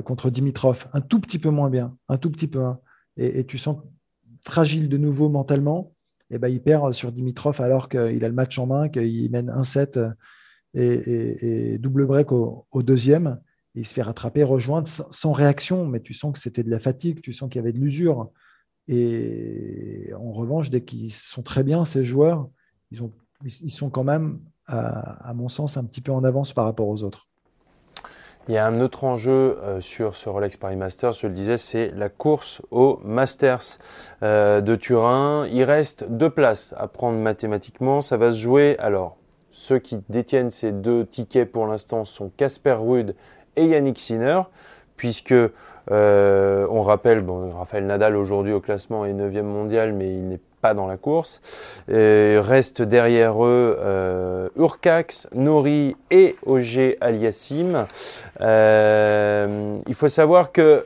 contre 0.03 0.29
Dimitrov, 0.29 0.87
un 0.91 0.99
tout 0.99 1.21
petit 1.21 1.39
peu 1.39 1.49
moins 1.49 1.69
bien, 1.69 1.95
un 2.09 2.17
tout 2.17 2.29
petit 2.29 2.47
peu. 2.47 2.65
Hein. 2.65 2.79
Et, 3.15 3.39
et, 3.39 3.45
tu 3.45 3.57
sens 3.57 3.77
fragile 4.41 4.89
de 4.89 4.97
nouveau 4.97 5.29
mentalement, 5.29 5.93
et 6.31 6.37
ben, 6.37 6.47
il 6.47 6.61
perd 6.61 6.93
sur 6.93 7.11
Dimitrov 7.11 7.59
alors 7.61 7.89
qu'il 7.89 8.23
a 8.23 8.27
le 8.27 8.33
match 8.33 8.57
en 8.59 8.67
main, 8.67 8.89
qu'il 8.89 9.31
mène 9.31 9.49
1-7 9.49 9.97
euh, 9.97 10.11
et, 10.73 11.77
double 11.79 12.05
break 12.05 12.31
au, 12.31 12.83
deuxième. 12.83 13.39
Il 13.79 13.85
se 13.85 13.93
fait 13.93 14.01
rattraper, 14.01 14.43
rejoindre 14.43 14.87
sans, 14.87 15.31
réaction, 15.31 15.85
mais 15.85 16.01
tu 16.01 16.13
sens 16.13 16.33
que 16.33 16.39
c'était 16.39 16.63
de 16.63 16.69
la 16.69 16.79
fatigue, 16.79 17.21
tu 17.21 17.33
sens 17.33 17.49
qu'il 17.49 17.59
y 17.59 17.63
avait 17.63 17.71
de 17.71 17.79
l'usure. 17.79 18.29
Et 18.87 20.11
en 20.19 20.31
revanche, 20.31 20.69
dès 20.69 20.81
qu'ils 20.81 21.13
sont 21.13 21.43
très 21.43 21.63
bien, 21.63 21.85
ces 21.85 22.03
joueurs, 22.03 22.49
ils, 22.91 23.03
ont, 23.03 23.13
ils 23.43 23.71
sont 23.71 23.89
quand 23.89 24.03
même, 24.03 24.39
à 24.67 25.33
mon 25.33 25.47
sens, 25.47 25.77
un 25.77 25.85
petit 25.85 26.01
peu 26.01 26.11
en 26.11 26.23
avance 26.23 26.53
par 26.53 26.65
rapport 26.65 26.87
aux 26.87 27.03
autres. 27.03 27.29
Il 28.49 28.53
y 28.53 28.57
a 28.57 28.65
un 28.65 28.81
autre 28.81 29.03
enjeu 29.03 29.59
euh, 29.61 29.79
sur 29.79 30.15
ce 30.15 30.27
Rolex 30.27 30.57
Paris 30.57 30.75
Masters, 30.75 31.11
je 31.11 31.27
le 31.27 31.33
disais, 31.33 31.59
c'est 31.59 31.91
la 31.91 32.09
course 32.09 32.63
au 32.71 32.99
Masters 33.03 33.77
euh, 34.23 34.59
de 34.59 34.75
Turin. 34.75 35.45
Il 35.51 35.63
reste 35.63 36.03
deux 36.05 36.31
places 36.31 36.73
à 36.75 36.87
prendre 36.87 37.19
mathématiquement. 37.19 38.01
Ça 38.01 38.17
va 38.17 38.31
se 38.31 38.39
jouer. 38.39 38.75
Alors, 38.79 39.17
ceux 39.51 39.77
qui 39.77 39.99
détiennent 40.09 40.49
ces 40.49 40.71
deux 40.71 41.05
tickets 41.05 41.51
pour 41.51 41.67
l'instant 41.67 42.05
sont 42.05 42.31
Casper 42.37 42.77
Ruud 42.79 43.15
et 43.55 43.65
Yannick 43.65 43.99
Sinner, 43.99 44.41
puisque 44.97 45.33
euh, 45.91 46.67
on 46.69 46.81
rappelle, 46.81 47.21
bon, 47.21 47.51
Raphaël 47.51 47.85
Nadal 47.85 48.15
aujourd'hui 48.15 48.53
au 48.53 48.59
classement 48.59 49.05
est 49.05 49.13
9e 49.13 49.41
mondial, 49.41 49.93
mais 49.93 50.07
il 50.13 50.27
n'est 50.27 50.39
pas 50.61 50.73
dans 50.73 50.87
la 50.87 50.97
course. 50.97 51.41
Reste 51.87 52.81
derrière 52.81 53.43
eux 53.43 53.77
euh, 53.79 54.49
Urcax, 54.57 55.27
Nori 55.33 55.95
et 56.11 56.35
Auger 56.45 56.97
Aliassim. 57.01 57.85
Euh, 58.41 59.77
il 59.87 59.93
faut 59.95 60.09
savoir 60.09 60.51
que 60.51 60.85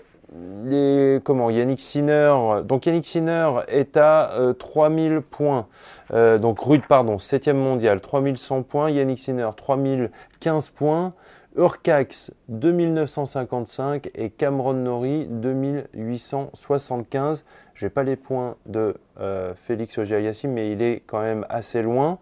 les, 0.65 1.19
comment, 1.23 1.49
Yannick 1.49 1.79
Sinner, 1.79 2.33
donc 2.63 2.85
Yannick 2.85 3.05
Sinner 3.05 3.49
est 3.67 3.97
à 3.97 4.31
3000 4.57 5.21
points. 5.21 5.67
donc 6.11 6.59
Rude, 6.59 6.81
pardon, 6.87 7.17
7e 7.17 7.53
mondial, 7.53 8.01
3100 8.01 8.63
points. 8.63 8.89
Yannick 8.89 9.19
Sinner, 9.19 9.49
3015 9.55 10.69
points. 10.69 11.13
Urcax 11.55 12.31
2955 12.49 14.09
et 14.15 14.31
Cameron 14.31 14.73
Nori 14.73 15.27
2875. 15.29 17.45
Je 17.75 17.85
n'ai 17.85 17.89
pas 17.89 18.03
les 18.03 18.15
points 18.15 18.55
de 18.65 18.95
euh, 19.19 19.53
Félix 19.55 19.97
Auger-Aliassime, 19.97 20.51
mais 20.51 20.71
il 20.71 20.81
est 20.81 21.03
quand 21.05 21.21
même 21.21 21.45
assez 21.49 21.83
loin. 21.83 22.17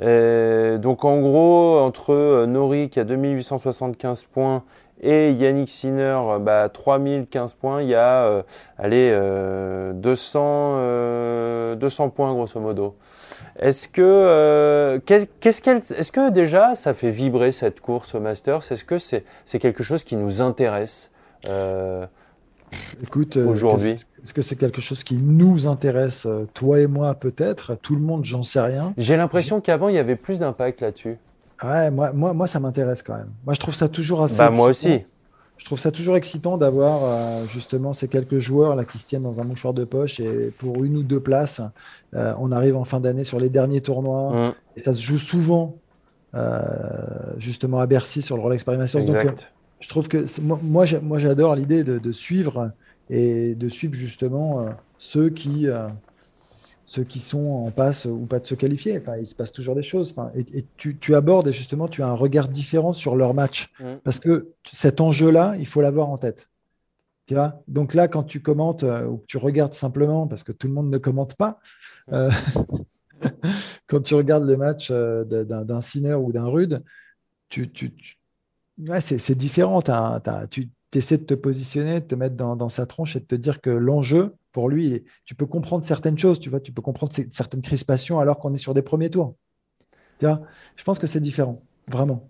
Euh, 0.00 0.78
donc 0.78 1.04
en 1.04 1.20
gros, 1.20 1.78
entre 1.78 2.12
euh, 2.12 2.46
Nori 2.46 2.88
qui 2.88 2.98
a 2.98 3.04
2875 3.04 4.24
points 4.24 4.64
et 5.00 5.30
Yannick 5.32 5.68
Sinner, 5.68 6.18
bah, 6.40 6.68
3015 6.68 7.54
points, 7.54 7.82
il 7.82 7.88
y 7.88 7.94
a 7.94 8.44
allez, 8.78 9.10
200, 9.94 11.74
200 11.74 12.10
points 12.10 12.32
grosso 12.32 12.60
modo. 12.60 12.94
Est-ce 13.58 13.88
que, 13.88 14.00
euh, 14.02 14.98
qu'est-ce 15.04 15.60
qu'elle, 15.60 15.78
est-ce 15.78 16.12
que 16.12 16.30
déjà 16.30 16.74
ça 16.74 16.94
fait 16.94 17.10
vibrer 17.10 17.52
cette 17.52 17.80
course 17.80 18.14
au 18.14 18.20
Masters? 18.20 18.70
Est-ce 18.70 18.84
que 18.84 18.98
c'est, 18.98 19.24
c'est 19.44 19.58
quelque 19.58 19.82
chose 19.82 20.04
qui 20.04 20.16
nous 20.16 20.40
intéresse 20.40 21.10
euh, 21.46 22.06
Écoute, 23.02 23.36
euh, 23.36 23.46
aujourd'hui? 23.46 23.96
Est-ce 24.22 24.32
que 24.32 24.40
c'est 24.40 24.56
quelque 24.56 24.80
chose 24.80 25.04
qui 25.04 25.16
nous 25.16 25.66
intéresse, 25.66 26.26
toi 26.54 26.80
et 26.80 26.86
moi 26.86 27.14
peut-être? 27.14 27.74
Tout 27.74 27.94
le 27.94 28.00
monde, 28.00 28.24
j'en 28.24 28.42
sais 28.42 28.60
rien. 28.60 28.94
J'ai 28.96 29.16
l'impression 29.16 29.60
qu'avant 29.60 29.88
il 29.88 29.96
y 29.96 29.98
avait 29.98 30.16
plus 30.16 30.38
d'impact 30.38 30.80
là-dessus. 30.80 31.18
Ouais, 31.62 31.90
moi, 31.90 32.12
moi, 32.12 32.32
moi 32.32 32.46
ça 32.46 32.58
m'intéresse 32.58 33.02
quand 33.02 33.16
même. 33.16 33.30
Moi 33.44 33.54
je 33.54 33.60
trouve 33.60 33.74
ça 33.74 33.88
toujours 33.88 34.22
assez. 34.22 34.38
Bah, 34.38 34.50
moi 34.50 34.68
aussi 34.68 35.02
je 35.62 35.66
trouve 35.66 35.78
ça 35.78 35.92
toujours 35.92 36.16
excitant 36.16 36.58
d'avoir 36.58 37.04
euh, 37.04 37.46
justement 37.46 37.92
ces 37.92 38.08
quelques 38.08 38.40
joueurs 38.40 38.74
là 38.74 38.84
qui 38.84 38.98
se 38.98 39.06
tiennent 39.06 39.22
dans 39.22 39.38
un 39.38 39.44
mouchoir 39.44 39.72
de 39.72 39.84
poche 39.84 40.18
et 40.18 40.52
pour 40.58 40.82
une 40.82 40.96
ou 40.96 41.04
deux 41.04 41.20
places, 41.20 41.60
euh, 42.14 42.34
on 42.40 42.50
arrive 42.50 42.76
en 42.76 42.82
fin 42.82 42.98
d'année 42.98 43.22
sur 43.22 43.38
les 43.38 43.48
derniers 43.48 43.80
tournois. 43.80 44.56
Et 44.76 44.80
ça 44.80 44.92
se 44.92 45.00
joue 45.00 45.18
souvent 45.18 45.76
euh, 46.34 46.50
justement 47.38 47.78
à 47.78 47.86
Bercy 47.86 48.22
sur 48.22 48.34
le 48.34 48.42
Rolex 48.42 48.64
Paris 48.64 48.76
Masters. 48.76 49.04
Donc, 49.04 49.46
je 49.78 49.88
trouve 49.88 50.08
que 50.08 50.26
moi, 50.40 50.84
moi 51.00 51.18
j'adore 51.20 51.54
l'idée 51.54 51.84
de, 51.84 52.12
suivre 52.12 52.72
et 53.08 53.54
de 53.54 53.68
suivre 53.68 53.94
justement 53.94 54.66
ceux 54.98 55.30
qui 55.30 55.68
ceux 56.84 57.04
qui 57.04 57.20
sont 57.20 57.64
en 57.66 57.70
passe 57.70 58.06
ou 58.06 58.26
pas 58.26 58.40
de 58.40 58.46
se 58.46 58.54
qualifier. 58.54 58.98
Enfin, 58.98 59.16
il 59.16 59.26
se 59.26 59.34
passe 59.34 59.52
toujours 59.52 59.74
des 59.74 59.82
choses. 59.82 60.12
Enfin, 60.12 60.30
et, 60.34 60.64
tu, 60.76 60.98
tu, 60.98 61.14
abordes 61.14 61.48
et 61.48 61.52
justement, 61.52 61.88
tu 61.88 62.02
as 62.02 62.08
un 62.08 62.14
regard 62.14 62.48
différent 62.48 62.92
sur 62.92 63.16
leur 63.16 63.34
match. 63.34 63.72
Mm. 63.80 63.94
Parce 64.04 64.18
que 64.18 64.52
cet 64.70 65.00
enjeu-là, 65.00 65.54
il 65.58 65.66
faut 65.66 65.80
l'avoir 65.80 66.08
en 66.08 66.18
tête. 66.18 66.48
Tu 67.26 67.34
vois? 67.34 67.62
Donc 67.68 67.94
là, 67.94 68.08
quand 68.08 68.24
tu 68.24 68.40
commentes 68.40 68.82
euh, 68.82 69.06
ou 69.06 69.18
que 69.18 69.26
tu 69.26 69.36
regardes 69.36 69.74
simplement, 69.74 70.26
parce 70.26 70.42
que 70.42 70.52
tout 70.52 70.66
le 70.66 70.72
monde 70.72 70.90
ne 70.90 70.98
commente 70.98 71.36
pas, 71.36 71.60
mm. 72.08 72.14
euh, 72.14 72.30
quand 73.86 74.00
tu 74.00 74.14
regardes 74.14 74.44
le 74.44 74.56
match 74.56 74.88
euh, 74.90 75.24
d'un 75.24 75.80
Sinner 75.80 76.14
ou 76.14 76.32
d'un 76.32 76.46
Rude, 76.46 76.82
tu, 77.48 77.70
tu, 77.70 77.92
ouais, 78.78 79.00
c'est 79.00 79.34
différent. 79.36 79.82
tu 80.50 80.70
essaies 80.94 81.18
de 81.18 81.24
te 81.24 81.34
positionner, 81.34 82.00
de 82.00 82.06
te 82.06 82.14
mettre 82.14 82.34
dans, 82.34 82.56
dans 82.56 82.70
sa 82.70 82.86
tronche 82.86 83.14
et 83.14 83.20
de 83.20 83.26
te 83.26 83.34
dire 83.34 83.60
que 83.60 83.70
l'enjeu, 83.70 84.34
pour 84.52 84.68
lui, 84.68 85.04
tu 85.24 85.34
peux 85.34 85.46
comprendre 85.46 85.84
certaines 85.84 86.18
choses, 86.18 86.38
tu 86.38 86.50
vois, 86.50 86.60
tu 86.60 86.72
peux 86.72 86.82
comprendre 86.82 87.12
certaines 87.30 87.62
crispations 87.62 88.20
alors 88.20 88.38
qu'on 88.38 88.52
est 88.54 88.58
sur 88.58 88.74
des 88.74 88.82
premiers 88.82 89.10
tours. 89.10 89.34
Tu 90.18 90.26
vois, 90.26 90.42
je 90.76 90.84
pense 90.84 90.98
que 90.98 91.06
c'est 91.06 91.20
différent, 91.20 91.62
vraiment. 91.88 92.28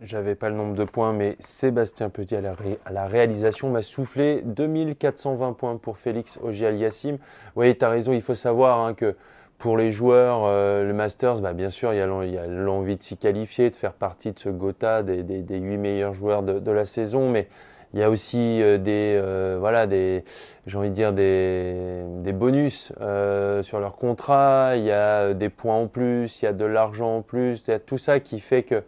J'avais 0.00 0.34
pas 0.34 0.50
le 0.50 0.56
nombre 0.56 0.74
de 0.74 0.82
points, 0.82 1.12
mais 1.12 1.36
Sébastien 1.38 2.10
Petit 2.10 2.34
à 2.34 2.40
la, 2.40 3.06
réalisation 3.06 3.70
m'a 3.70 3.82
soufflé 3.82 4.42
2420 4.44 5.52
points 5.52 5.76
pour 5.76 5.96
Félix 5.96 6.40
Auger-Aliassime. 6.42 7.18
Oui, 7.54 7.76
tu 7.78 7.84
as 7.84 7.88
raison, 7.88 8.12
il 8.12 8.20
faut 8.20 8.34
savoir 8.34 8.80
hein, 8.80 8.94
que 8.94 9.14
pour 9.58 9.76
les 9.76 9.92
joueurs, 9.92 10.42
euh, 10.44 10.84
le 10.84 10.92
Masters, 10.92 11.40
bah, 11.40 11.52
bien 11.52 11.70
sûr, 11.70 11.94
il 11.94 11.98
y 11.98 12.00
a 12.00 12.46
l'envie 12.48 12.96
de 12.96 13.02
s'y 13.04 13.16
qualifier, 13.16 13.70
de 13.70 13.76
faire 13.76 13.92
partie 13.92 14.32
de 14.32 14.38
ce 14.40 14.48
Gotha 14.48 15.04
des, 15.04 15.22
8 15.48 15.60
meilleurs 15.76 16.14
joueurs 16.14 16.42
de, 16.42 16.58
de 16.58 16.70
la 16.72 16.84
saison, 16.84 17.30
mais 17.30 17.48
il 17.94 18.00
y 18.00 18.02
a 18.02 18.08
aussi 18.08 18.62
euh, 18.62 18.78
des, 18.78 19.18
euh, 19.20 19.56
voilà, 19.60 19.86
des, 19.86 20.24
j'ai 20.66 20.78
envie 20.78 20.88
de 20.88 20.94
dire 20.94 21.12
des, 21.12 22.02
des 22.22 22.32
bonus 22.32 22.92
euh, 23.00 23.62
sur 23.62 23.80
leur 23.80 23.96
contrat. 23.96 24.72
Il 24.76 24.84
y 24.84 24.90
a 24.90 25.34
des 25.34 25.50
points 25.50 25.76
en 25.76 25.86
plus, 25.88 26.40
il 26.40 26.46
y 26.46 26.48
a 26.48 26.52
de 26.52 26.64
l'argent 26.64 27.18
en 27.18 27.22
plus. 27.22 27.62
Il 27.66 27.70
y 27.70 27.74
a 27.74 27.78
tout 27.78 27.98
ça 27.98 28.18
qui 28.20 28.40
fait 28.40 28.62
que, 28.62 28.82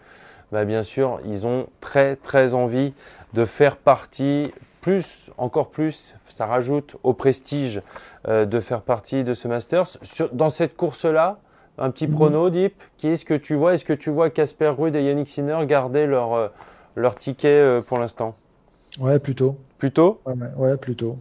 bah, 0.53 0.65
bien 0.65 0.83
sûr, 0.83 1.21
ils 1.27 1.47
ont 1.47 1.67
très 1.81 2.17
très 2.17 2.55
envie 2.55 2.95
de 3.35 3.45
faire 3.45 3.77
partie, 3.77 4.53
plus, 4.81 5.31
encore 5.39 5.71
plus, 5.71 6.15
ça 6.29 6.47
rajoute 6.47 6.97
au 7.03 7.15
prestige 7.15 7.83
de 8.29 8.61
faire 8.61 8.83
partie 8.83 9.25
de 9.25 9.35
ce 9.35 9.49
Masters. 9.49 9.99
dans 10.33 10.51
cette 10.51 10.77
course-là, 10.77 11.39
un 11.79 11.91
petit 11.91 12.07
mhm. 12.07 12.15
prono, 12.15 12.51
Deep, 12.51 12.75
qui 12.97 13.09
est-ce 13.09 13.25
que 13.25 13.35
tu 13.35 13.55
vois? 13.55 13.75
Est-ce 13.75 13.85
que 13.85 13.93
tu 13.93 14.11
vois 14.11 14.31
Casper 14.31 14.69
Ruud 14.69 14.95
et 14.95 15.03
Yannick 15.03 15.27
Sinner 15.27 15.59
garder 15.67 16.07
leur, 16.07 16.53
leur 16.95 17.15
ticket 17.17 17.81
pour 17.89 17.99
l'instant? 17.99 18.37
Ouais, 19.01 19.19
plutôt. 19.19 19.57
Plutôt? 19.79 20.21
Ouais, 20.27 20.35
ouais, 20.57 20.77
plutôt. 20.77 21.19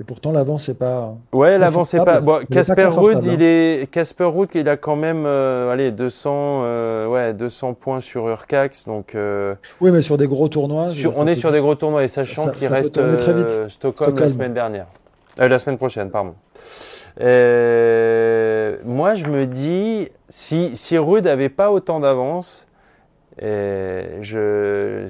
Et 0.00 0.04
pourtant, 0.04 0.30
l'avance, 0.30 0.64
c'est 0.64 0.78
pas. 0.78 1.14
Ouais, 1.32 1.58
l'avance, 1.58 1.90
c'est 1.90 2.04
pas. 2.04 2.20
Bon, 2.20 2.40
Casper 2.50 2.84
Ruud, 2.84 3.24
il 3.24 3.42
est. 3.42 3.90
Casper 3.90 4.24
Ruud, 4.24 4.48
il 4.54 4.68
a 4.68 4.76
quand 4.76 4.94
même, 4.94 5.24
euh, 5.26 5.72
allez, 5.72 5.90
200, 5.90 6.62
euh, 6.64 7.06
ouais, 7.08 7.34
200 7.34 7.74
points 7.74 8.00
sur 8.00 8.28
Urcax, 8.28 8.84
donc. 8.86 9.14
Euh, 9.14 9.54
oui, 9.80 9.90
mais 9.90 10.02
sur 10.02 10.16
des 10.16 10.28
gros 10.28 10.48
tournois. 10.48 10.88
on 11.16 11.26
est 11.26 11.34
sur 11.34 11.50
des 11.50 11.60
gros 11.60 11.74
tournois 11.74 12.04
et 12.04 12.08
sachant 12.08 12.48
qu'il 12.50 12.68
reste 12.68 12.90
Stockholm, 12.92 13.68
Stockholm, 13.68 14.18
la 14.18 14.28
semaine 14.28 14.54
dernière, 14.54 14.86
la 15.38 15.58
semaine 15.58 15.78
prochaine, 15.78 16.10
pardon. 16.10 16.34
moi, 17.18 19.14
je 19.16 19.26
me 19.26 19.46
dis, 19.46 20.08
si 20.28 20.76
si 20.76 20.96
Ruud 20.96 21.24
n'avait 21.24 21.48
pas 21.48 21.72
autant 21.72 21.98
d'avance 21.98 22.67
et 23.40 24.22
je, 24.22 25.08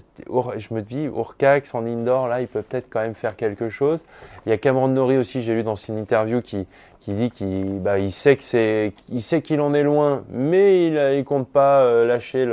me 0.71 0.81
dis, 0.81 1.05
Urcax 1.05 1.75
en 1.75 1.87
indoor, 1.87 2.29
là, 2.29 2.41
il 2.41 2.49
peut 2.49 2.63
peut-être 2.63 2.87
quand 2.91 3.01
même 3.01 3.15
faire 3.15 3.37
quelque 3.37 3.69
chose. 3.69 4.05
Il 4.45 4.51
y 4.51 4.53
a 4.53 4.59
Cameron 4.59 4.89
Nori 4.89 5.17
aussi, 5.17 5.43
j'ai 5.43 5.55
lu 5.55 5.63
dans 5.63 5.77
une 5.77 5.99
interview, 5.99 6.43
qui, 6.43 6.67
qui 7.01 7.15
dit 7.15 7.31
qu'il 7.31 7.81
bah, 7.81 7.99
il 7.99 8.13
sait 8.13 8.37
qu'il 8.37 9.61
en 9.61 9.73
est 9.73 9.83
loin, 9.83 10.25
mais 10.31 10.87
il, 10.87 10.95
ne 10.95 11.23
compte 11.23 11.49
pas 11.49 11.81
euh, 11.81 12.07
lâcher 12.07 12.47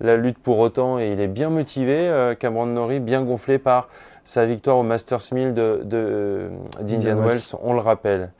la 0.00 0.16
lutte 0.16 0.38
pour 0.38 0.58
autant 0.58 0.98
et 0.98 1.12
il 1.12 1.20
est 1.20 1.28
bien 1.28 1.50
motivé. 1.50 1.96
Euh, 1.96 2.34
Cameron 2.34 2.66
Nori, 2.66 2.98
bien 2.98 3.22
gonflé 3.22 3.58
par 3.58 3.88
sa 4.24 4.46
victoire 4.46 4.78
au 4.78 4.82
Masters 4.82 5.20
1000 5.32 5.54
de, 5.54 5.82
de, 5.84 6.48
d'Indian 6.80 7.16
Wells, 7.18 7.54
on 7.62 7.74
le 7.74 7.80
rappelle. 7.80 8.32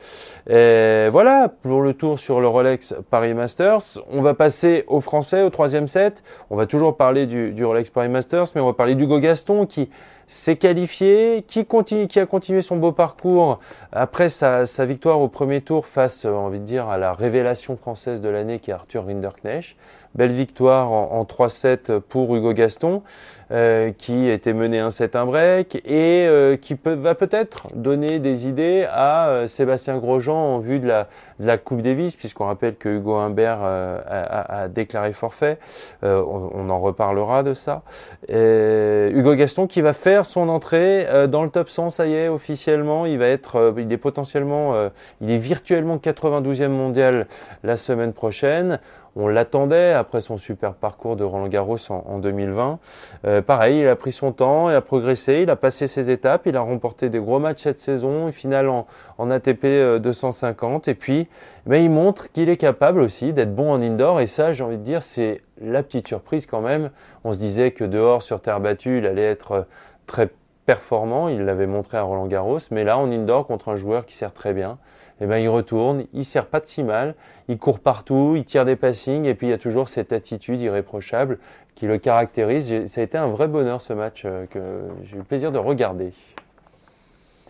Et 0.48 1.08
voilà 1.10 1.48
pour 1.48 1.82
le 1.82 1.92
tour 1.92 2.18
sur 2.18 2.40
le 2.40 2.48
Rolex 2.48 2.94
Paris 3.10 3.34
Masters. 3.34 4.00
On 4.10 4.22
va 4.22 4.34
passer 4.34 4.84
au 4.88 5.00
français, 5.00 5.42
au 5.42 5.50
troisième 5.50 5.86
set. 5.86 6.22
On 6.50 6.56
va 6.56 6.66
toujours 6.66 6.96
parler 6.96 7.26
du, 7.26 7.52
du 7.52 7.64
Rolex 7.64 7.90
Paris 7.90 8.08
Masters, 8.08 8.46
mais 8.54 8.60
on 8.62 8.66
va 8.66 8.72
parler 8.72 8.94
d'Hugo 8.94 9.20
Gaston 9.20 9.66
qui 9.66 9.90
s'est 10.26 10.56
qualifié, 10.56 11.44
qui, 11.46 11.66
continue, 11.66 12.06
qui 12.06 12.20
a 12.20 12.26
continué 12.26 12.62
son 12.62 12.76
beau 12.76 12.92
parcours 12.92 13.60
après 13.92 14.28
sa, 14.28 14.64
victoire 14.84 15.20
au 15.20 15.28
premier 15.28 15.60
tour 15.60 15.86
face, 15.86 16.24
envie 16.24 16.60
de 16.60 16.64
dire, 16.64 16.88
à 16.88 16.98
la 16.98 17.12
révélation 17.12 17.76
française 17.76 18.20
de 18.20 18.28
l'année 18.28 18.58
qui 18.58 18.70
est 18.70 18.74
Arthur 18.74 19.06
Rinderknecht. 19.06 19.76
Belle 20.14 20.32
victoire 20.32 20.92
en, 20.92 21.10
en 21.12 21.24
3-7 21.24 21.98
pour 21.98 22.34
Hugo 22.36 22.52
Gaston. 22.52 23.02
Euh, 23.50 23.92
qui 23.92 24.30
était 24.30 24.54
mené 24.54 24.78
un 24.78 24.88
set 24.88 25.16
un 25.16 25.26
break 25.26 25.76
et 25.84 26.26
euh, 26.26 26.56
qui 26.56 26.78
va 26.82 27.14
peut-être 27.14 27.68
donner 27.74 28.18
des 28.18 28.48
idées 28.48 28.86
à 28.90 29.28
euh, 29.28 29.46
Sébastien 29.46 29.98
Grosjean 29.98 30.34
en 30.34 30.58
vue 30.60 30.80
de 30.80 30.88
la, 30.88 31.08
de 31.40 31.46
la 31.46 31.58
Coupe 31.58 31.82
Davis, 31.82 32.16
puisqu'on 32.16 32.46
rappelle 32.46 32.76
que 32.76 32.88
Hugo 32.88 33.16
Humbert 33.16 33.58
a, 33.62 34.68
déclaré 34.68 35.12
forfait. 35.12 35.58
On, 36.02 36.70
en 36.70 36.80
reparlera 36.80 37.42
de 37.42 37.52
ça. 37.52 37.82
Hugo 38.28 39.34
Gaston 39.34 39.66
qui 39.66 39.82
va 39.82 39.92
faire 39.92 40.13
son 40.22 40.48
entrée 40.48 41.06
dans 41.28 41.42
le 41.42 41.50
top 41.50 41.68
100, 41.68 41.90
ça 41.90 42.06
y 42.06 42.14
est, 42.14 42.28
officiellement. 42.28 43.06
Il 43.06 43.18
va 43.18 43.26
être, 43.26 43.74
il 43.76 43.92
est 43.92 43.98
potentiellement, 43.98 44.90
il 45.20 45.30
est 45.30 45.38
virtuellement 45.38 45.96
92e 45.96 46.68
mondial 46.68 47.26
la 47.62 47.76
semaine 47.76 48.12
prochaine. 48.12 48.78
On 49.16 49.28
l'attendait 49.28 49.92
après 49.92 50.20
son 50.20 50.38
super 50.38 50.74
parcours 50.74 51.14
de 51.14 51.22
Roland 51.22 51.46
Garros 51.46 51.78
en, 51.90 52.18
2020. 52.18 52.80
Euh, 53.24 53.42
pareil, 53.42 53.80
il 53.80 53.88
a 53.88 53.94
pris 53.94 54.10
son 54.10 54.32
temps, 54.32 54.70
il 54.70 54.74
a 54.74 54.80
progressé, 54.80 55.42
il 55.42 55.50
a 55.50 55.56
passé 55.56 55.86
ses 55.86 56.10
étapes, 56.10 56.42
il 56.46 56.56
a 56.56 56.60
remporté 56.60 57.08
des 57.10 57.20
gros 57.20 57.38
matchs 57.38 57.62
cette 57.62 57.78
saison, 57.78 58.26
une 58.26 58.32
finale 58.32 58.68
en, 58.68 59.30
ATP 59.30 59.66
250. 60.00 60.88
Euh, 60.88 60.90
et 60.90 60.94
puis, 60.94 61.28
ben, 61.66 61.76
il 61.76 61.90
montre 61.90 62.32
qu'il 62.32 62.48
est 62.48 62.56
capable 62.56 63.00
aussi 63.00 63.32
d'être 63.32 63.54
bon 63.54 63.70
en 63.70 63.80
indoor. 63.80 64.20
Et 64.20 64.26
ça, 64.26 64.52
j'ai 64.52 64.64
envie 64.64 64.78
de 64.78 64.82
dire, 64.82 65.00
c'est 65.00 65.42
la 65.60 65.84
petite 65.84 66.08
surprise 66.08 66.46
quand 66.46 66.60
même. 66.60 66.90
On 67.22 67.32
se 67.32 67.38
disait 67.38 67.70
que 67.70 67.84
dehors, 67.84 68.22
sur 68.22 68.40
terre 68.40 68.58
battue, 68.58 68.98
il 68.98 69.06
allait 69.06 69.30
être 69.30 69.52
euh, 69.52 69.62
très 70.06 70.30
performant. 70.66 71.28
Il 71.28 71.42
l'avait 71.44 71.66
montré 71.66 71.96
à 71.96 72.02
Roland 72.02 72.26
Garros. 72.26 72.58
Mais 72.70 72.84
là, 72.84 72.98
en 72.98 73.10
indoor, 73.10 73.46
contre 73.46 73.68
un 73.68 73.76
joueur 73.76 74.06
qui 74.06 74.14
sert 74.14 74.32
très 74.32 74.54
bien, 74.54 74.78
eh 75.20 75.26
ben, 75.26 75.38
il 75.38 75.48
retourne, 75.48 76.06
il 76.12 76.24
sert 76.24 76.46
pas 76.46 76.60
de 76.60 76.66
si 76.66 76.82
mal, 76.82 77.14
il 77.48 77.58
court 77.58 77.78
partout, 77.78 78.34
il 78.36 78.44
tire 78.44 78.64
des 78.64 78.76
passings, 78.76 79.26
et 79.26 79.34
puis 79.34 79.46
il 79.46 79.50
y 79.50 79.52
a 79.52 79.58
toujours 79.58 79.88
cette 79.88 80.12
attitude 80.12 80.60
irréprochable 80.60 81.38
qui 81.74 81.86
le 81.86 81.98
caractérise. 81.98 82.86
Ça 82.86 83.00
a 83.00 83.04
été 83.04 83.16
un 83.16 83.28
vrai 83.28 83.48
bonheur 83.48 83.80
ce 83.80 83.92
match 83.92 84.22
euh, 84.24 84.46
que 84.46 84.82
j'ai 85.04 85.14
eu 85.14 85.18
le 85.18 85.24
plaisir 85.24 85.52
de 85.52 85.58
regarder. 85.58 86.12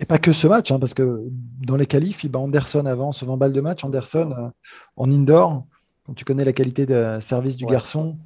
Et 0.00 0.04
pas 0.04 0.18
que 0.18 0.32
ce 0.32 0.46
match, 0.46 0.72
hein, 0.72 0.78
parce 0.78 0.92
que 0.92 1.22
dans 1.64 1.76
les 1.76 1.86
qualifs, 1.86 2.24
il 2.24 2.28
bat 2.28 2.40
Anderson 2.40 2.84
avant, 2.86 3.12
ce 3.12 3.24
20 3.24 3.36
balles 3.36 3.52
de 3.52 3.60
match. 3.60 3.84
Anderson 3.84 4.34
euh, 4.36 4.48
en 4.96 5.10
indoor, 5.10 5.64
quand 6.04 6.14
tu 6.14 6.24
connais 6.24 6.44
la 6.44 6.52
qualité 6.52 6.84
de 6.84 7.18
service 7.20 7.56
du 7.56 7.64
garçon, 7.64 8.18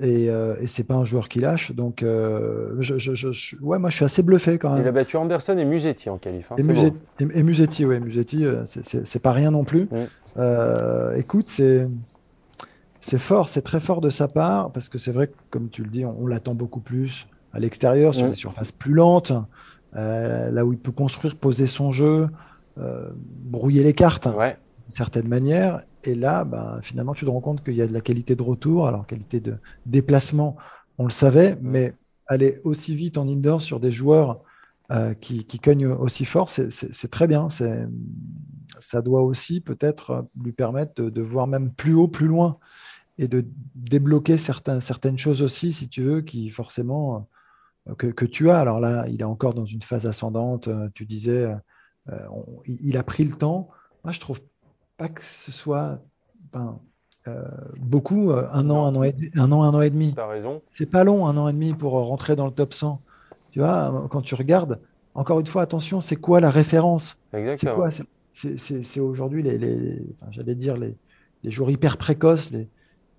et, 0.00 0.28
euh, 0.28 0.56
et 0.60 0.66
c'est 0.66 0.84
pas 0.84 0.94
un 0.94 1.04
joueur 1.04 1.28
qui 1.28 1.40
lâche. 1.40 1.72
Donc, 1.72 2.02
euh, 2.02 2.74
je, 2.80 3.56
ouais, 3.60 3.78
moi, 3.78 3.90
je 3.90 3.96
suis 3.96 4.04
assez 4.04 4.22
bluffé 4.22 4.58
quand 4.58 4.70
même. 4.70 4.82
Il 4.82 4.88
a 4.88 4.92
battu 4.92 5.16
Anderson 5.16 5.56
et 5.56 5.64
Musetti 5.64 6.10
en 6.10 6.18
qualif. 6.18 6.50
Hein, 6.50 6.56
et, 7.20 7.42
Musetti, 7.42 7.84
ouais, 7.84 8.00
Musetti, 8.00 8.44
euh, 8.44 8.64
c'est 8.66 9.18
pas 9.20 9.32
rien 9.32 9.50
non 9.50 9.64
plus. 9.64 9.88
Euh, 10.36 11.14
écoute, 11.14 11.48
c'est 11.48 11.88
c'est 13.00 13.18
fort, 13.18 13.50
c'est 13.50 13.60
très 13.60 13.80
fort 13.80 14.00
de 14.00 14.08
sa 14.08 14.28
part 14.28 14.70
parce 14.70 14.88
que 14.88 14.96
c'est 14.96 15.12
vrai 15.12 15.26
que, 15.26 15.34
comme 15.50 15.68
tu 15.68 15.82
le 15.82 15.90
dis, 15.90 16.06
on, 16.06 16.26
l'attend 16.26 16.54
beaucoup 16.54 16.80
plus 16.80 17.28
à 17.52 17.60
l'extérieur, 17.60 18.14
sur 18.14 18.28
les 18.28 18.34
surfaces 18.34 18.72
plus 18.72 18.94
lentes, 18.94 19.32
là 19.92 20.64
où 20.64 20.72
il 20.72 20.78
peut 20.78 20.90
construire, 20.90 21.36
poser 21.36 21.66
son 21.66 21.92
jeu, 21.92 22.28
brouiller 22.76 23.84
les 23.84 23.92
cartes. 23.92 24.26
Ouais 24.26 24.56
certaine 24.94 25.28
manière. 25.28 25.80
Et 26.04 26.14
là, 26.14 26.44
ben, 26.44 26.80
finalement, 26.82 27.14
tu 27.14 27.24
te 27.24 27.30
rends 27.30 27.40
compte 27.40 27.64
qu'il 27.64 27.74
y 27.74 27.82
a 27.82 27.86
de 27.86 27.92
la 27.92 28.02
qualité 28.02 28.36
de 28.36 28.42
retour. 28.42 28.86
Alors, 28.86 29.06
qualité 29.06 29.40
de 29.40 29.56
déplacement, 29.86 30.56
on 30.98 31.04
le 31.04 31.10
savait, 31.10 31.58
mais 31.62 31.94
aller 32.26 32.60
aussi 32.64 32.94
vite 32.94 33.18
en 33.18 33.26
indoor 33.26 33.62
sur 33.62 33.80
des 33.80 33.90
joueurs 33.90 34.40
euh, 34.90 35.14
qui, 35.14 35.44
qui, 35.44 35.58
cognent 35.58 35.86
aussi 35.86 36.26
fort, 36.26 36.50
c'est 36.50 37.10
très 37.10 37.26
bien. 37.26 37.48
Ça 38.80 39.02
doit 39.02 39.22
aussi 39.22 39.60
peut-être 39.60 40.26
lui 40.42 40.52
permettre 40.52 41.02
de, 41.02 41.22
voir 41.22 41.46
même 41.46 41.72
plus 41.72 41.94
haut, 41.94 42.08
plus 42.08 42.26
loin 42.26 42.58
et 43.16 43.28
de 43.28 43.46
débloquer 43.74 44.36
certains, 44.36 44.80
certaines 44.80 45.18
choses 45.18 45.42
aussi, 45.42 45.72
si 45.72 45.88
tu 45.88 46.02
veux, 46.02 46.20
qui 46.20 46.50
forcément 46.50 47.28
euh, 47.88 47.94
que, 47.94 48.08
que, 48.08 48.26
tu 48.26 48.50
as. 48.50 48.60
Alors 48.60 48.80
là, 48.80 49.06
il 49.08 49.20
est 49.20 49.24
encore 49.24 49.54
dans 49.54 49.64
une 49.64 49.82
phase 49.82 50.06
ascendante. 50.06 50.68
Euh, 50.68 50.88
tu 50.94 51.06
disais, 51.06 51.48
il 52.66 52.96
a 52.98 53.02
pris 53.02 53.24
le 53.24 53.32
temps. 53.32 53.70
Moi, 54.02 54.12
je 54.12 54.20
trouve 54.20 54.40
pas 54.96 55.08
que 55.08 55.22
ce 55.22 55.50
soit 55.50 56.00
euh, 57.26 57.42
beaucoup, 57.78 58.30
euh, 58.30 58.46
un 58.52 58.68
an, 58.70 58.86
un 58.86 58.94
an, 58.96 59.02
et, 59.02 59.14
un 59.34 59.50
an, 59.50 59.62
un 59.62 59.74
an 59.74 59.80
et 59.80 59.90
demi. 59.90 60.14
Tu 60.14 60.20
as 60.20 60.26
raison. 60.26 60.62
C'est 60.76 60.90
pas 60.90 61.04
long, 61.04 61.26
un 61.26 61.36
an 61.36 61.48
et 61.48 61.52
demi 61.52 61.72
pour 61.72 61.92
rentrer 61.92 62.36
dans 62.36 62.46
le 62.46 62.52
top 62.52 62.74
100. 62.74 63.00
Tu 63.50 63.60
vois, 63.60 64.06
quand 64.10 64.20
tu 64.20 64.34
regardes, 64.34 64.80
encore 65.14 65.40
une 65.40 65.46
fois, 65.46 65.62
attention, 65.62 66.00
c'est 66.00 66.16
quoi 66.16 66.40
la 66.40 66.50
référence? 66.50 67.16
Exactement. 67.32 67.86
C'est 68.34 69.00
aujourd'hui 69.00 69.44
les, 69.44 69.58
les 69.58 70.02
j'allais 70.32 70.56
dire 70.56 70.76
les, 70.76 70.96
les 71.44 71.50
joueurs 71.52 71.70
hyper 71.70 71.96
précoces, 71.96 72.50
les, 72.50 72.68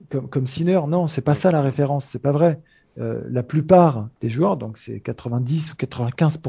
comme, 0.10 0.30
comme 0.30 0.46
Sinner. 0.46 0.82
Non, 0.88 1.08
c'est 1.08 1.22
pas 1.22 1.36
ça 1.36 1.52
la 1.52 1.62
référence, 1.62 2.06
c'est 2.06 2.20
pas 2.20 2.32
vrai. 2.32 2.60
Euh, 2.98 3.24
la 3.30 3.44
plupart 3.44 4.08
des 4.22 4.30
joueurs, 4.30 4.56
donc 4.56 4.78
c'est 4.78 5.00
90 5.00 5.74
ou 5.74 5.76
95 5.76 6.40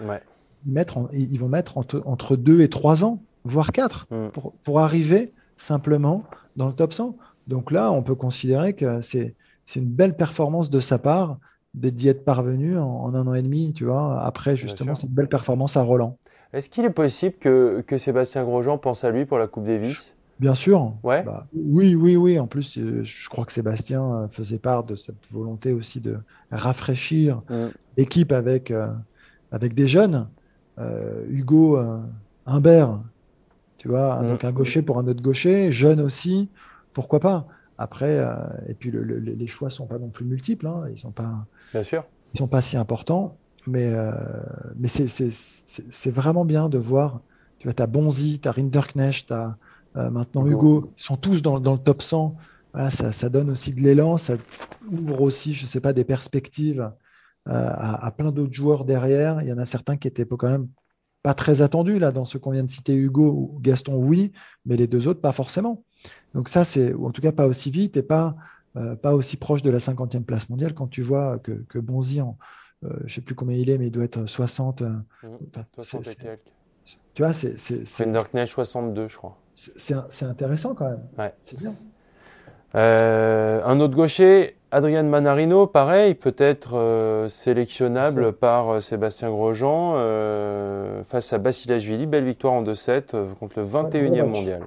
ouais. 0.00 0.22
ils, 0.66 0.72
mettent 0.72 0.94
ils, 1.12 1.38
vont 1.38 1.48
mettre 1.48 1.76
entre, 1.76 2.02
entre 2.06 2.36
2 2.36 2.62
et 2.62 2.70
3 2.70 3.04
ans 3.04 3.22
voire 3.44 3.72
4, 3.72 4.06
mm. 4.10 4.28
pour, 4.30 4.52
pour, 4.62 4.80
arriver 4.80 5.32
simplement 5.56 6.24
dans 6.56 6.68
le 6.68 6.74
top 6.74 6.92
100. 6.92 7.16
Donc 7.46 7.70
là, 7.70 7.90
on 7.92 8.02
peut 8.02 8.14
considérer 8.14 8.74
que 8.74 9.00
c'est 9.00 9.34
une 9.74 9.88
belle 9.88 10.16
performance 10.16 10.70
de 10.70 10.80
sa 10.80 10.98
part 10.98 11.38
d'y 11.74 12.08
être 12.08 12.24
parvenu 12.24 12.78
en, 12.78 13.14
un 13.14 13.26
an 13.26 13.34
et 13.34 13.42
demi, 13.42 13.72
tu 13.72 13.84
vois, 13.84 14.22
après 14.24 14.56
justement 14.56 14.94
cette 14.94 15.10
belle 15.10 15.28
performance 15.28 15.76
à 15.76 15.82
Roland. 15.82 16.16
Est-ce 16.52 16.68
qu'il 16.68 16.84
est 16.84 16.90
possible 16.90 17.36
que, 17.38 17.82
que, 17.86 17.96
Sébastien 17.96 18.44
Grosjean 18.44 18.76
pense 18.76 19.04
à 19.04 19.10
lui 19.10 19.24
pour 19.24 19.38
la 19.38 19.46
Coupe 19.46 19.66
Davis? 19.66 20.16
Bien 20.40 20.54
sûr. 20.54 20.94
Ouais. 21.04 21.22
Bah, 21.22 21.46
oui, 21.54 21.94
oui, 21.94 22.16
oui. 22.16 22.38
En 22.40 22.46
plus, 22.46 22.78
euh, 22.78 23.04
je 23.04 23.28
crois 23.28 23.44
que 23.44 23.52
Sébastien 23.52 24.02
euh, 24.02 24.28
faisait 24.28 24.58
part 24.58 24.84
de 24.84 24.96
cette 24.96 25.30
volonté 25.30 25.72
aussi 25.72 26.00
de 26.00 26.16
rafraîchir 26.50 27.42
mm. 27.50 27.66
l'équipe 27.98 28.32
avec, 28.32 28.70
euh, 28.70 28.88
avec 29.52 29.74
des 29.74 29.86
jeunes. 29.86 30.28
Hugo 31.28 31.78
Humbert, 32.46 33.00
tu 33.80 33.88
vois, 33.88 34.20
mm. 34.20 34.28
donc 34.28 34.44
un 34.44 34.52
gaucher 34.52 34.82
pour 34.82 34.98
un 34.98 35.06
autre 35.08 35.22
gaucher, 35.22 35.72
jeune 35.72 36.02
aussi, 36.02 36.50
pourquoi 36.92 37.18
pas 37.18 37.46
Après, 37.78 38.18
euh, 38.18 38.34
et 38.68 38.74
puis 38.74 38.92
les 38.92 39.46
choix 39.46 39.70
sont 39.70 39.86
pas 39.86 39.98
non 39.98 40.10
plus 40.10 40.26
multiples, 40.26 40.66
hein, 40.66 40.84
ils 40.92 40.98
sont 40.98 41.12
pas, 41.12 41.46
Bien 41.72 41.82
sûr. 41.82 42.04
ils 42.34 42.38
sont 42.38 42.46
pas 42.46 42.60
si 42.60 42.76
importants, 42.76 43.38
mais, 43.66 43.86
euh, 43.86 44.12
mais 44.76 44.88
c'est 44.88 46.10
vraiment 46.10 46.44
bien 46.44 46.68
de 46.68 46.76
voir. 46.76 47.20
Tu 47.58 47.68
vois, 47.68 47.72
tu 47.72 47.82
as 47.82 47.86
Bonzi, 47.86 48.38
tu 48.38 48.48
as 48.48 48.52
Rinderknecht, 48.52 49.28
tu 49.28 49.32
as 49.32 49.56
euh, 49.96 50.10
maintenant 50.10 50.46
Hugo. 50.46 50.92
ils 50.98 51.02
sont 51.02 51.16
tous 51.16 51.40
dans, 51.40 51.58
dans 51.58 51.72
le 51.72 51.78
top 51.78 52.02
100. 52.02 52.36
ça, 52.90 53.12
ça, 53.12 53.28
donne 53.30 53.48
aussi 53.48 53.72
de 53.72 53.80
l'élan, 53.80 54.18
ça 54.18 54.34
ouvre 54.90 55.22
aussi, 55.22 55.54
je 55.54 55.64
sais 55.64 55.80
pas, 55.80 55.94
des 55.94 56.04
perspectives 56.04 56.92
à, 57.46 58.06
à, 58.06 58.10
plein 58.10 58.30
d'autres 58.30 58.52
joueurs 58.52 58.84
derrière. 58.84 59.40
Il 59.40 59.48
y 59.48 59.52
en 59.54 59.58
a 59.58 59.64
certains 59.64 59.96
qui 59.96 60.06
étaient 60.06 60.26
quand 60.26 60.50
même 60.50 60.68
pas 61.22 61.34
très 61.34 61.62
attendu 61.62 61.98
là 61.98 62.12
dans 62.12 62.24
ce 62.24 62.38
qu'on 62.38 62.50
vient 62.50 62.64
de 62.64 62.70
citer 62.70 62.94
Hugo 62.94 63.26
ou 63.26 63.58
Gaston 63.60 63.94
oui 63.96 64.32
mais 64.64 64.76
les 64.76 64.86
deux 64.86 65.06
autres 65.08 65.20
pas 65.20 65.32
forcément 65.32 65.82
donc 66.34 66.48
ça 66.48 66.64
c'est 66.64 66.94
en 66.94 67.10
tout 67.10 67.20
cas 67.20 67.32
pas 67.32 67.46
aussi 67.46 67.70
vite 67.70 67.96
et 67.96 68.02
pas 68.02 68.36
euh, 68.76 68.96
pas 68.96 69.14
aussi 69.14 69.36
proche 69.36 69.62
de 69.62 69.70
la 69.70 69.78
50e 69.78 70.22
place 70.22 70.48
mondiale 70.48 70.74
quand 70.74 70.86
tu 70.86 71.02
vois 71.02 71.38
que, 71.38 71.52
que 71.68 71.78
Bonzi 71.78 72.20
en 72.20 72.38
euh, 72.82 72.88
je 73.04 73.14
sais 73.14 73.20
plus 73.20 73.34
combien 73.34 73.56
il 73.56 73.68
est 73.68 73.76
mais 73.76 73.88
il 73.88 73.90
doit 73.90 74.04
être 74.04 74.24
60 74.24 74.82
60 75.74 76.06
euh, 76.24 76.36
mmh, 76.36 76.36
Tu 77.14 77.22
vois, 77.22 77.34
c'est. 77.34 77.84
Fenderknecht 77.84 78.50
62, 78.50 79.08
je 79.08 79.16
crois. 79.16 79.36
C'est 79.54 80.24
intéressant 80.24 80.74
quand 80.74 80.88
même. 80.88 81.06
Ouais. 81.18 81.34
C'est 81.42 81.58
bien. 81.58 81.74
Euh, 82.74 83.62
un 83.64 83.80
autre 83.80 83.94
gaucher, 83.94 84.56
Adrian 84.72 85.04
Manarino, 85.04 85.66
pareil, 85.66 86.14
peut-être 86.14 86.76
euh, 86.76 87.28
sélectionnable 87.28 88.32
par 88.32 88.70
euh, 88.70 88.80
Sébastien 88.80 89.30
Grosjean 89.30 89.94
face 91.04 91.32
à 91.32 91.38
Basilashvili. 91.38 92.06
Belle 92.06 92.24
victoire 92.24 92.52
en 92.52 92.62
2-7 92.62 93.34
contre 93.38 93.58
le 93.58 93.66
21e 93.66 94.26
mondial. 94.26 94.62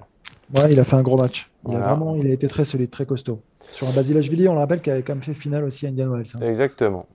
Ouais, 0.55 0.71
il 0.71 0.79
a 0.79 0.83
fait 0.83 0.95
un 0.95 1.01
gros 1.01 1.17
match. 1.17 1.49
Il, 1.67 1.75
a 1.75 1.79
vraiment, 1.79 2.15
il 2.15 2.27
a 2.27 2.33
été 2.33 2.47
très 2.47 2.65
solide, 2.65 2.89
très 2.89 3.05
costaud. 3.05 3.39
Sur 3.71 3.87
un 3.87 3.91
Basilashvili, 3.91 4.47
on 4.49 4.53
le 4.53 4.59
rappelle, 4.59 4.81
qui 4.81 4.91
avait 4.91 5.03
quand 5.03 5.13
même 5.13 5.23
fait 5.23 5.33
finale 5.33 5.63
aussi 5.63 5.85
à 5.85 5.89
Indian 5.89 6.09
Wells. 6.09 6.25
Hein. 6.35 6.45
Exactement. 6.45 7.05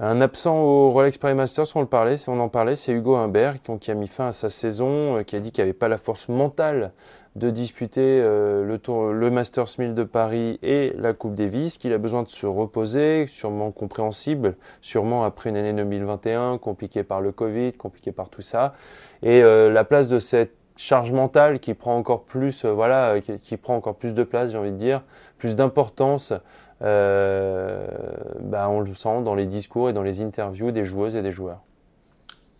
Un 0.00 0.20
absent 0.20 0.56
au 0.56 0.90
Rolex 0.90 1.18
Paris 1.18 1.34
Masters, 1.34 1.66
on, 1.74 1.80
le 1.80 1.86
parlait, 1.86 2.16
on 2.28 2.38
en 2.38 2.48
parlait, 2.48 2.76
c'est 2.76 2.92
Hugo 2.92 3.16
Humbert 3.16 3.56
qui 3.80 3.90
a 3.90 3.94
mis 3.94 4.06
fin 4.06 4.28
à 4.28 4.32
sa 4.32 4.48
saison, 4.48 5.24
qui 5.24 5.34
a 5.34 5.40
dit 5.40 5.50
qu'il 5.50 5.64
n'y 5.64 5.70
avait 5.70 5.78
pas 5.78 5.88
la 5.88 5.98
force 5.98 6.28
mentale 6.28 6.92
de 7.38 7.50
disputer 7.50 8.20
euh, 8.20 8.64
le, 8.64 8.78
tour, 8.78 9.12
le 9.12 9.30
Masters 9.30 9.68
1000 9.78 9.94
de 9.94 10.04
Paris 10.04 10.58
et 10.62 10.92
la 10.98 11.14
Coupe 11.14 11.34
Davis, 11.34 11.78
qu'il 11.78 11.92
a 11.92 11.98
besoin 11.98 12.22
de 12.22 12.28
se 12.28 12.46
reposer, 12.46 13.26
sûrement 13.28 13.70
compréhensible, 13.70 14.56
sûrement 14.80 15.24
après 15.24 15.50
une 15.50 15.56
année 15.56 15.72
2021 15.72 16.58
compliquée 16.58 17.04
par 17.04 17.20
le 17.20 17.32
Covid, 17.32 17.72
compliquée 17.74 18.12
par 18.12 18.28
tout 18.28 18.42
ça. 18.42 18.74
Et 19.22 19.42
euh, 19.42 19.72
la 19.72 19.84
place 19.84 20.08
de 20.08 20.18
cette 20.18 20.52
charge 20.76 21.12
mentale 21.12 21.60
qui 21.60 21.74
prend 21.74 21.96
encore 21.96 22.24
plus, 22.24 22.64
euh, 22.64 22.72
voilà, 22.72 23.20
qui, 23.20 23.56
prend 23.56 23.76
encore 23.76 23.96
plus 23.96 24.14
de 24.14 24.24
place, 24.24 24.50
j'ai 24.50 24.58
envie 24.58 24.72
de 24.72 24.76
dire, 24.76 25.02
plus 25.38 25.56
d'importance. 25.56 26.32
Bah, 26.80 28.68
on 28.68 28.80
le 28.80 28.94
sent 28.94 29.22
dans 29.24 29.34
les 29.34 29.46
discours 29.46 29.90
et 29.90 29.92
dans 29.92 30.04
les 30.04 30.20
interviews 30.22 30.70
des 30.70 30.84
joueuses 30.84 31.16
et 31.16 31.22
des 31.22 31.32
joueurs. 31.32 31.60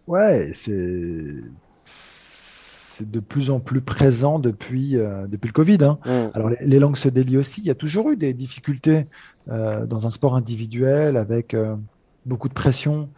Ouais, 0.09 0.51
c'est 0.55 1.35
c'est 2.99 3.09
de 3.09 3.21
plus 3.21 3.51
en 3.51 3.61
plus 3.61 3.81
présent 3.81 4.41
depuis, 4.41 4.97
euh, 4.97 5.29
depuis 5.29 5.49
le 5.49 5.53
Covid. 5.53 5.79
Hein. 5.83 5.99
Mm. 6.05 6.31
Alors, 6.35 6.51
les, 6.61 6.79
langues 6.81 6.97
se 6.97 7.09
délient 7.09 7.37
aussi. 7.37 7.61
Il 7.61 7.67
y 7.67 7.71
a 7.71 7.77
toujours 7.77 8.11
eu 8.11 8.17
des 8.17 8.35
difficultés 8.35 9.07
euh, 9.49 9.87
dans 9.87 10.07
un 10.09 10.11
sport 10.11 10.35
individuel 10.35 11.17
avec 11.17 11.55
euh, 11.55 11.77
beaucoup 12.27 12.49
de 12.49 12.55
pression 12.55 13.09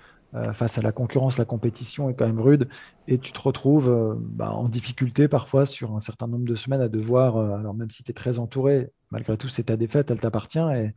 face 0.53 0.79
à 0.79 0.83
la 0.83 0.93
concurrence. 0.93 1.39
La 1.39 1.45
compétition 1.45 2.09
est 2.09 2.15
quand 2.15 2.27
même 2.27 2.39
rude 2.39 2.69
et 3.09 3.19
tu 3.19 3.33
te 3.33 3.41
retrouves 3.41 4.17
bah, 4.21 4.53
en 4.53 4.69
difficulté 4.69 5.27
parfois 5.27 5.67
sur 5.67 5.97
un 5.97 6.01
certain 6.01 6.29
nombre 6.29 6.45
de 6.45 6.55
semaines 6.55 6.83
à 6.83 6.89
devoir, 6.89 7.37
alors 7.37 7.75
même 7.75 7.91
si 7.91 8.05
tu 8.05 8.13
es 8.13 8.15
très 8.15 8.39
entouré, 8.39 8.93
malgré 9.11 9.37
tout, 9.37 9.49
c'est 9.49 9.65
ta 9.65 9.77
défaite, 9.77 10.09
elle 10.13 10.21
t'appartient. 10.21 10.61
Et, 10.61 10.95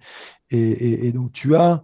et, 0.52 1.08
et, 1.08 1.12
donc, 1.12 1.32
tu 1.34 1.56
as 1.56 1.82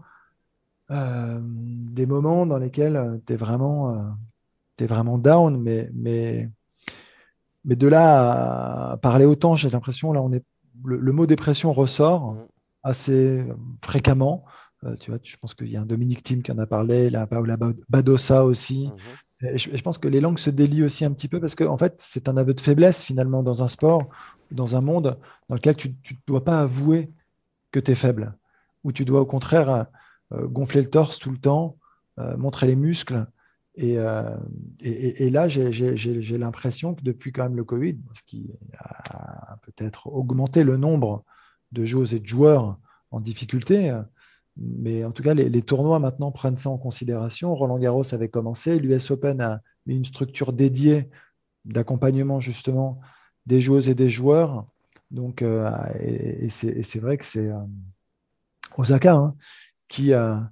des 0.91 2.05
moments 2.05 2.45
dans 2.45 2.59
lesquels 2.59 3.19
tu 3.25 3.33
es 3.33 3.35
vraiment. 3.35 4.15
es 4.77 4.85
vraiment 4.85 5.17
down, 5.17 5.59
mais, 5.59 5.89
mais 5.95 6.51
mais 7.65 7.75
de 7.75 7.87
là 7.87 8.91
à 8.91 8.97
parler 8.97 9.25
autant, 9.25 9.55
j'ai 9.55 9.69
l'impression, 9.69 10.13
là, 10.13 10.21
on 10.21 10.31
est, 10.31 10.43
le, 10.85 11.11
mot 11.11 11.25
dépression 11.25 11.73
ressort 11.73 12.33
mm. 12.33 12.47
assez 12.83 13.45
fréquemment. 13.83 14.45
Euh, 14.85 14.95
tu 14.99 15.11
vois, 15.11 15.19
je 15.23 15.35
pense 15.37 15.53
qu'il 15.53 15.69
y 15.69 15.77
a 15.77 15.81
un 15.81 15.85
Dominique 15.85 16.23
Thiem 16.23 16.41
qui 16.41 16.51
en 16.51 16.57
a 16.57 16.65
parlé, 16.65 17.09
la 17.09 17.27
Paola 17.27 17.57
Badosa 17.89 18.45
aussi. 18.45 18.89
Mm-hmm. 19.41 19.75
je, 19.75 19.81
pense 19.81 19.97
que 19.97 20.07
les 20.07 20.21
langues 20.21 20.39
se 20.39 20.49
délient 20.49 20.83
aussi 20.83 21.03
un 21.03 21.11
petit 21.11 21.27
peu 21.27 21.39
parce 21.39 21.55
qu'en 21.55 21.73
en 21.73 21.77
fait, 21.77 21.95
c'est 21.99 22.29
un 22.29 22.37
aveu 22.37 22.53
de 22.53 22.61
faiblesse 22.61 23.03
finalement 23.03 23.43
dans 23.43 23.61
un 23.61 23.67
sport, 23.67 24.07
dans 24.51 24.75
un 24.75 24.81
monde 24.81 25.17
dans 25.49 25.55
lequel 25.55 25.75
tu 25.75 25.89
ne 25.89 26.15
dois 26.27 26.43
pas 26.43 26.61
avouer 26.61 27.11
que 27.71 27.79
tu 27.79 27.91
es 27.91 27.95
faible, 27.95 28.35
où 28.83 28.91
tu 28.91 29.05
dois 29.05 29.21
au 29.21 29.25
contraire 29.25 29.87
euh, 30.31 30.47
gonfler 30.47 30.81
le 30.81 30.89
torse 30.89 31.19
tout 31.19 31.31
le 31.31 31.37
temps, 31.37 31.77
euh, 32.19 32.37
montrer 32.37 32.67
les 32.67 32.75
muscles. 32.75 33.25
Euh, 33.81 34.37
et, 34.81 35.29
là, 35.29 35.47
j'ai 35.47 36.37
l'impression 36.37 36.95
que 36.95 37.01
depuis 37.01 37.31
quand 37.31 37.43
même 37.43 37.55
le 37.55 37.63
Covid, 37.63 37.97
ce 38.13 38.21
qui 38.23 38.51
a 38.77 39.57
peut-être 39.63 40.07
augmenté 40.07 40.63
le 40.63 40.77
nombre 40.77 41.23
de 41.71 41.85
joueuses 41.85 42.13
et 42.13 42.19
de 42.19 42.27
joueurs 42.27 42.77
en 43.11 43.19
difficulté, 43.19 43.93
mais 44.57 45.05
en 45.05 45.11
tout 45.11 45.23
cas, 45.23 45.33
les, 45.33 45.61
tournois 45.61 45.99
maintenant 45.99 46.31
prennent 46.31 46.57
ça 46.57 46.69
en 46.69 46.77
considération. 46.77 47.55
Roland 47.55 47.79
Garros 47.79 48.13
avait 48.13 48.29
commencé, 48.29 48.79
l'US 48.79 49.11
Open 49.11 49.39
a 49.41 49.61
mis 49.85 49.95
une 49.95 50.05
structure 50.05 50.53
dédiée 50.53 51.09
d'accompagnement 51.65 52.39
justement 52.39 52.99
des 53.45 53.61
joueuses 53.61 53.89
et 53.89 53.95
des 53.95 54.09
joueurs. 54.09 54.65
Donc, 55.11 55.41
euh, 55.41 55.71
et, 56.01 56.49
c'est 56.49 56.99
vrai 56.99 57.17
que 57.17 57.25
c'est 57.25 57.47
euh, 57.47 57.57
Osaka 58.77 59.13
hein, 59.13 59.35
qui 59.87 60.13
a 60.13 60.51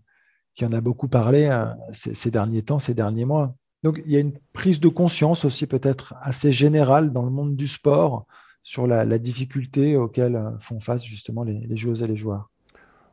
qui 0.57 0.65
en 0.65 0.73
a 0.73 0.81
beaucoup 0.81 1.07
parlé 1.07 1.47
euh, 1.49 1.65
ces, 1.93 2.31
derniers 2.31 2.63
temps, 2.63 2.79
ces 2.79 2.95
derniers 2.95 3.25
mois. 3.25 3.53
Donc 3.83 4.01
il 4.05 4.11
y 4.11 4.17
a 4.17 4.19
une 4.19 4.33
prise 4.53 4.79
de 4.79 4.89
conscience 4.89 5.45
aussi 5.45 5.67
peut-être 5.67 6.15
assez 6.19 6.51
générale 6.51 7.13
dans 7.13 7.21
le 7.21 7.29
monde 7.29 7.55
du 7.55 7.67
sport 7.67 8.25
sur 8.63 8.87
la, 8.87 9.05
difficulté 9.19 9.95
auxquelles 9.95 10.35
euh, 10.35 10.49
font 10.59 10.79
face 10.79 11.03
justement 11.03 11.43
les, 11.43 11.77
joueuses 11.77 12.01
et 12.01 12.07
les 12.07 12.17
joueurs. 12.17 12.49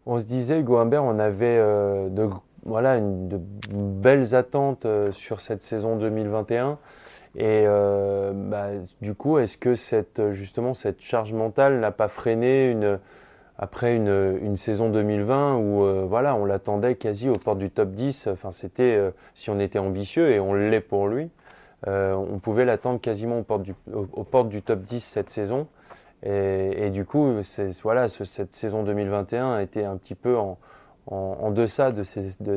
On 0.07 0.18
se 0.18 0.24
disait, 0.24 0.59
Hugo 0.59 0.78
Humbert, 0.78 1.04
on 1.04 1.18
avait 1.18 1.59
euh, 1.59 2.09
de, 2.09 2.28
voilà, 2.64 2.96
une, 2.96 3.28
de 3.28 3.38
belles 3.70 4.35
attentes 4.35 4.87
sur 5.12 5.40
cette 5.40 5.62
saison 5.62 5.96
2021. 5.96 6.78
Et 7.37 7.64
bah, 7.66 8.68
du 9.02 9.14
coup, 9.14 9.38
est-ce 9.38 9.59
que 9.59 9.74
cette, 9.74 10.30
justement 10.30 10.72
cette 10.72 11.00
charge 11.00 11.33
mentale 11.33 11.80
n'a 11.80 11.90
pas 11.90 12.09
freiné 12.09 12.70
une, 12.70 13.00
après 13.58 13.94
une, 13.94 14.56
saison 14.56 14.90
2020 14.90 15.56
où 15.56 15.84
euh, 15.84 16.04
voilà, 16.08 16.34
on 16.34 16.44
l'attendait 16.44 16.96
quasi 16.96 17.28
aux 17.28 17.36
portes 17.36 17.58
du 17.58 17.70
top 17.70 17.90
10. 17.90 18.28
Enfin, 18.28 18.50
c'était 18.50 18.96
euh, 18.96 19.10
si 19.34 19.50
on 19.50 19.60
était 19.60 19.78
ambitieux 19.78 20.30
et 20.30 20.40
on 20.40 20.54
l'est 20.54 20.80
pour 20.80 21.06
lui, 21.06 21.30
euh, 21.86 22.14
on 22.14 22.38
pouvait 22.38 22.64
l'attendre 22.64 23.00
quasiment 23.00 23.38
aux 23.38 23.42
portes, 24.24 24.48
du, 24.48 24.62
top 24.62 24.80
10 24.80 25.00
cette 25.00 25.30
saison. 25.30 25.68
Et, 26.26 26.88
du 26.88 27.04
coup, 27.04 27.34
voilà, 27.82 28.08
cette 28.08 28.54
saison 28.54 28.82
2021 28.82 29.52
a 29.52 29.62
été 29.62 29.84
un 29.84 29.98
petit 29.98 30.14
peu 30.14 30.38
en, 30.38 31.50
deçà 31.50 31.92
de, 31.92 32.02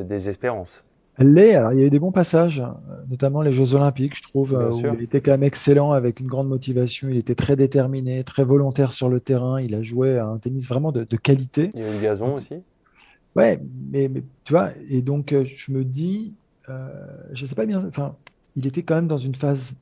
des 0.02 0.28
espérances. 0.30 0.86
Elle 1.18 1.34
l'est. 1.34 1.54
Alors, 1.54 1.72
il 1.72 1.80
y 1.80 1.82
a 1.82 1.86
eu 1.86 1.90
des 1.90 1.98
bons 1.98 2.12
passages, 2.12 2.62
notamment 3.10 3.42
les 3.42 3.52
Jeux 3.52 3.74
Olympiques, 3.74 4.16
je 4.16 4.22
trouve, 4.22 4.54
euh, 4.54 4.70
où 4.70 4.94
il 4.96 5.02
était 5.02 5.20
quand 5.20 5.32
même 5.32 5.42
excellent 5.42 5.92
avec 5.92 6.20
une 6.20 6.28
grande 6.28 6.48
motivation. 6.48 7.08
Il 7.08 7.16
était 7.16 7.34
très 7.34 7.56
déterminé, 7.56 8.22
très 8.22 8.44
volontaire 8.44 8.92
sur 8.92 9.08
le 9.08 9.18
terrain. 9.18 9.60
Il 9.60 9.74
a 9.74 9.82
joué 9.82 10.18
un 10.18 10.38
tennis 10.38 10.68
vraiment 10.68 10.92
de, 10.92 11.04
qualité. 11.16 11.70
Il 11.74 11.80
y 11.80 11.84
a 11.84 11.90
eu 11.90 11.94
le 11.94 12.00
gazon 12.00 12.36
aussi. 12.36 12.54
Ouais, 13.34 13.58
mais, 13.90 14.10
tu 14.44 14.52
vois, 14.52 14.70
et 14.88 15.02
donc 15.02 15.32
euh, 15.32 15.44
je 15.44 15.70
me 15.70 15.84
dis, 15.84 16.34
euh, 16.68 16.88
je 17.32 17.46
sais 17.46 17.54
pas 17.54 17.66
bien, 17.66 17.84
enfin, 17.86 18.16
il 18.56 18.66
était 18.66 18.82
quand 18.82 18.96
même 18.96 19.06
dans 19.06 19.18
une 19.18 19.34
phase 19.34 19.74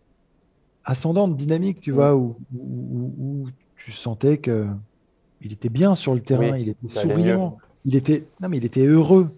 ascendante, 0.84 1.36
dynamique, 1.36 1.80
tu 1.80 1.92
mm. 1.92 1.94
vois, 1.94 2.14
où, 2.14 2.36
où, 2.52 3.46
tu 3.76 3.92
sentais 3.92 4.38
que 4.38 4.66
il 5.40 5.52
était 5.52 5.68
bien 5.68 5.94
sur 5.94 6.14
le 6.14 6.20
terrain, 6.20 6.56
il 6.56 6.68
était 6.70 6.86
souriant, 6.86 7.56
il 7.84 7.94
était, 7.94 8.26
non 8.40 8.48
mais 8.48 8.56
il 8.56 8.64
était 8.64 8.84
heureux. 8.84 9.30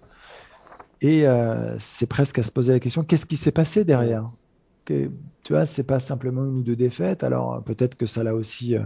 Et 1.01 1.27
euh, 1.27 1.77
c'est 1.79 2.07
presque 2.07 2.39
à 2.39 2.43
se 2.43 2.51
poser 2.51 2.73
la 2.73 2.81
question 2.81 3.05
qu'est-ce 3.05 3.27
qui 3.27 3.37
s'est 3.37 3.53
passé 3.53 3.85
derrière? 3.85 4.31
Que, 4.85 5.11
Tu 5.45 5.53
vois, 5.53 5.67
c'est 5.67 5.85
pas 5.85 6.01
simplement 6.01 6.45
une 6.45 6.59
ou 6.59 6.63
deux 6.63 6.77
défaites. 6.77 7.23
Alors 7.23 7.63
peut-être 7.63 7.95
que 7.97 8.07
ça 8.07 8.25
l'a 8.25 8.35
aussi, 8.35 8.77
euh, 8.77 8.83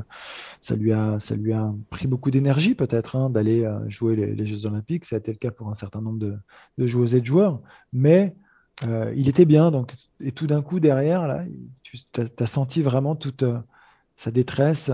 ça 0.61 0.77
lui 0.77 0.92
a, 0.92 1.18
ça 1.20 1.35
lui 1.37 1.53
a 1.53 1.72
pris 1.90 2.07
beaucoup 2.07 2.31
d'énergie 2.31 2.75
peut-être 2.75 3.16
hein, 3.16 3.31
d'aller 3.31 3.64
euh, 3.64 3.88
jouer 3.88 4.16
les, 4.16 4.46
Jeux 4.46 4.66
Olympiques. 4.66 5.05
Ça 5.07 5.16
a 5.16 5.18
été 5.20 5.33
le 5.33 5.38
cas 5.38 5.51
pour 5.51 5.70
un 5.70 5.75
certain 5.75 6.01
nombre 6.01 6.18
de, 6.18 6.87
joueuses 6.87 7.14
et 7.14 7.20
de 7.20 7.27
joueurs. 7.27 7.61
Mais 7.92 8.35
il 9.14 9.29
était 9.29 9.44
bien. 9.44 9.70
Donc, 9.70 9.94
et 10.20 10.33
tout 10.33 10.48
d'un 10.48 10.61
coup 10.61 10.81
derrière, 10.81 11.29
là, 11.29 11.44
tu 11.85 11.98
as, 12.38 12.46
senti 12.46 12.83
vraiment 12.83 13.14
toute 13.14 13.44
sa 14.16 14.33
détresse, 14.33 14.90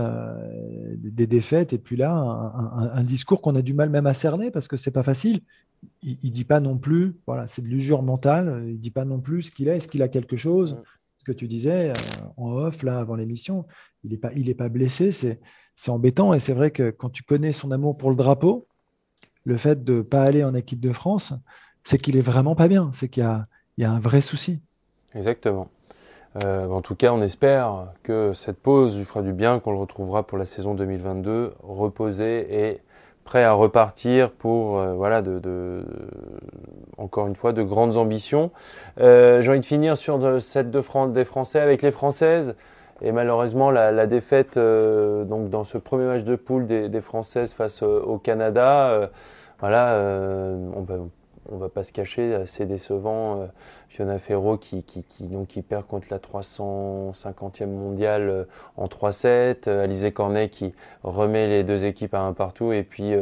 des 0.95 1.25
défaites, 1.25 1.73
et 1.73 1.79
puis 1.79 1.95
là, 1.97 2.11
un, 2.13 2.91
un 2.93 3.03
discours 3.03 3.41
qu'on 3.41 3.55
a 3.55 3.63
du 3.63 3.73
mal 3.73 3.89
même 3.89 4.05
à 4.05 4.13
cerner 4.13 4.51
parce 4.51 4.67
que 4.67 4.77
c'est 4.77 4.91
pas 4.91 5.01
facile 5.01 5.41
il, 6.01 6.17
ne 6.23 6.29
dit 6.29 6.43
pas 6.43 6.59
non 6.59 6.77
plus, 6.77 7.15
voilà, 7.27 7.47
c'est 7.47 7.61
de 7.61 7.67
l'usure 7.67 8.01
mentale, 8.01 8.63
il 8.67 8.79
dit 8.79 8.91
pas 8.91 9.05
non 9.05 9.19
plus 9.19 9.43
ce 9.43 9.51
qu'il 9.51 9.67
est, 9.67 9.77
est-ce 9.77 9.87
qu'il 9.87 10.01
a 10.01 10.07
quelque 10.07 10.35
chose? 10.35 10.77
Ce 11.17 11.23
que 11.23 11.31
tu 11.31 11.47
disais 11.47 11.91
euh, 11.91 11.93
en 12.37 12.51
off, 12.51 12.83
là, 12.83 12.99
avant 12.99 13.15
l'émission, 13.15 13.65
il 14.03 14.11
n'est 14.11 14.17
pas, 14.17 14.31
il 14.33 14.49
est 14.49 14.55
pas 14.55 14.69
blessé, 14.69 15.11
c'est, 15.11 15.39
c'est 15.75 15.91
embêtant. 15.91 16.33
Et 16.33 16.39
c'est 16.39 16.53
vrai 16.53 16.71
que 16.71 16.89
quand 16.91 17.09
tu 17.09 17.23
connais 17.23 17.53
son 17.53 17.71
amour 17.71 17.97
pour 17.97 18.09
le 18.09 18.15
drapeau, 18.15 18.67
le 19.43 19.57
fait 19.57 19.83
de 19.83 19.95
ne 19.95 20.01
pas 20.01 20.23
aller 20.23 20.43
en 20.43 20.53
équipe 20.53 20.79
de 20.79 20.93
France, 20.93 21.33
c'est 21.83 21.97
qu'il 21.97 22.17
est 22.17 22.21
vraiment 22.21 22.55
pas 22.55 22.67
bien, 22.67 22.91
c'est 22.93 23.09
qu'il 23.09 23.23
y 23.23 23.25
a, 23.25 23.47
il 23.77 23.81
y 23.81 23.85
a 23.85 23.91
un 23.91 23.99
vrai 23.99 24.21
souci. 24.21 24.59
Exactement. 25.15 25.69
Euh, 26.43 26.67
en 26.67 26.81
tout 26.81 26.95
cas, 26.95 27.11
on 27.11 27.21
espère 27.21 27.93
que 28.03 28.33
cette 28.33 28.59
pause 28.59 28.97
lui 28.97 29.05
fera 29.05 29.21
du 29.21 29.33
bien, 29.33 29.59
qu'on 29.59 29.71
le 29.71 29.79
retrouvera 29.79 30.27
pour 30.27 30.37
la 30.37 30.45
saison 30.45 30.75
2022 30.75 31.53
reposé 31.63 32.69
et 32.69 32.81
prêt 33.29 33.43
à 33.43 33.53
repartir 33.53 34.31
pour, 34.31 34.79
euh, 34.79 34.93
voilà, 34.93 35.21
de, 35.21 35.83
encore 36.97 37.27
une 37.27 37.35
fois, 37.35 37.53
de 37.53 37.61
grandes 37.61 37.95
ambitions. 37.95 38.49
Euh, 38.99 39.43
j'ai 39.43 39.51
envie 39.51 39.59
de 39.59 39.65
finir 39.67 39.97
sur 39.97 40.41
cette 40.41 40.71
de 40.71 40.81
des 41.13 41.25
Français 41.25 41.59
avec 41.59 41.83
les 41.83 41.91
Françaises. 41.91 42.55
Et 43.03 43.11
malheureusement, 43.11 43.69
la, 43.69 44.07
défaite 44.07 44.57
euh, 44.57 45.25
donc 45.25 45.51
dans 45.51 45.63
ce 45.63 45.77
premier 45.77 46.05
match 46.05 46.23
de 46.23 46.35
poule 46.35 46.65
des, 46.65 47.01
Françaises 47.01 47.53
face 47.53 47.83
au 47.83 48.17
Canada, 48.17 49.11
voilà, 49.59 49.95
on 50.75 50.81
va 51.57 51.69
pas 51.69 51.83
se 51.83 51.93
cacher, 51.93 52.33
assez 52.35 52.65
décevant. 52.65 53.47
Fiona 53.87 54.19
Ferro 54.19 54.57
qui, 54.57 54.83
qui, 54.83 55.03
donc, 55.23 55.47
qui 55.47 55.61
perd 55.61 55.85
contre 55.85 56.07
la 56.11 56.19
350e 56.19 57.67
mondiale 57.67 58.47
en 58.77 58.85
3-7. 58.87 59.69
Alizé 59.69 60.11
Cornet 60.11 60.49
qui 60.49 60.73
remet 61.03 61.47
les 61.47 61.63
deux 61.63 61.85
équipes 61.85 62.13
à 62.13 62.21
un 62.21 62.33
partout. 62.33 62.71
Et 62.71 62.83
puis 62.83 63.13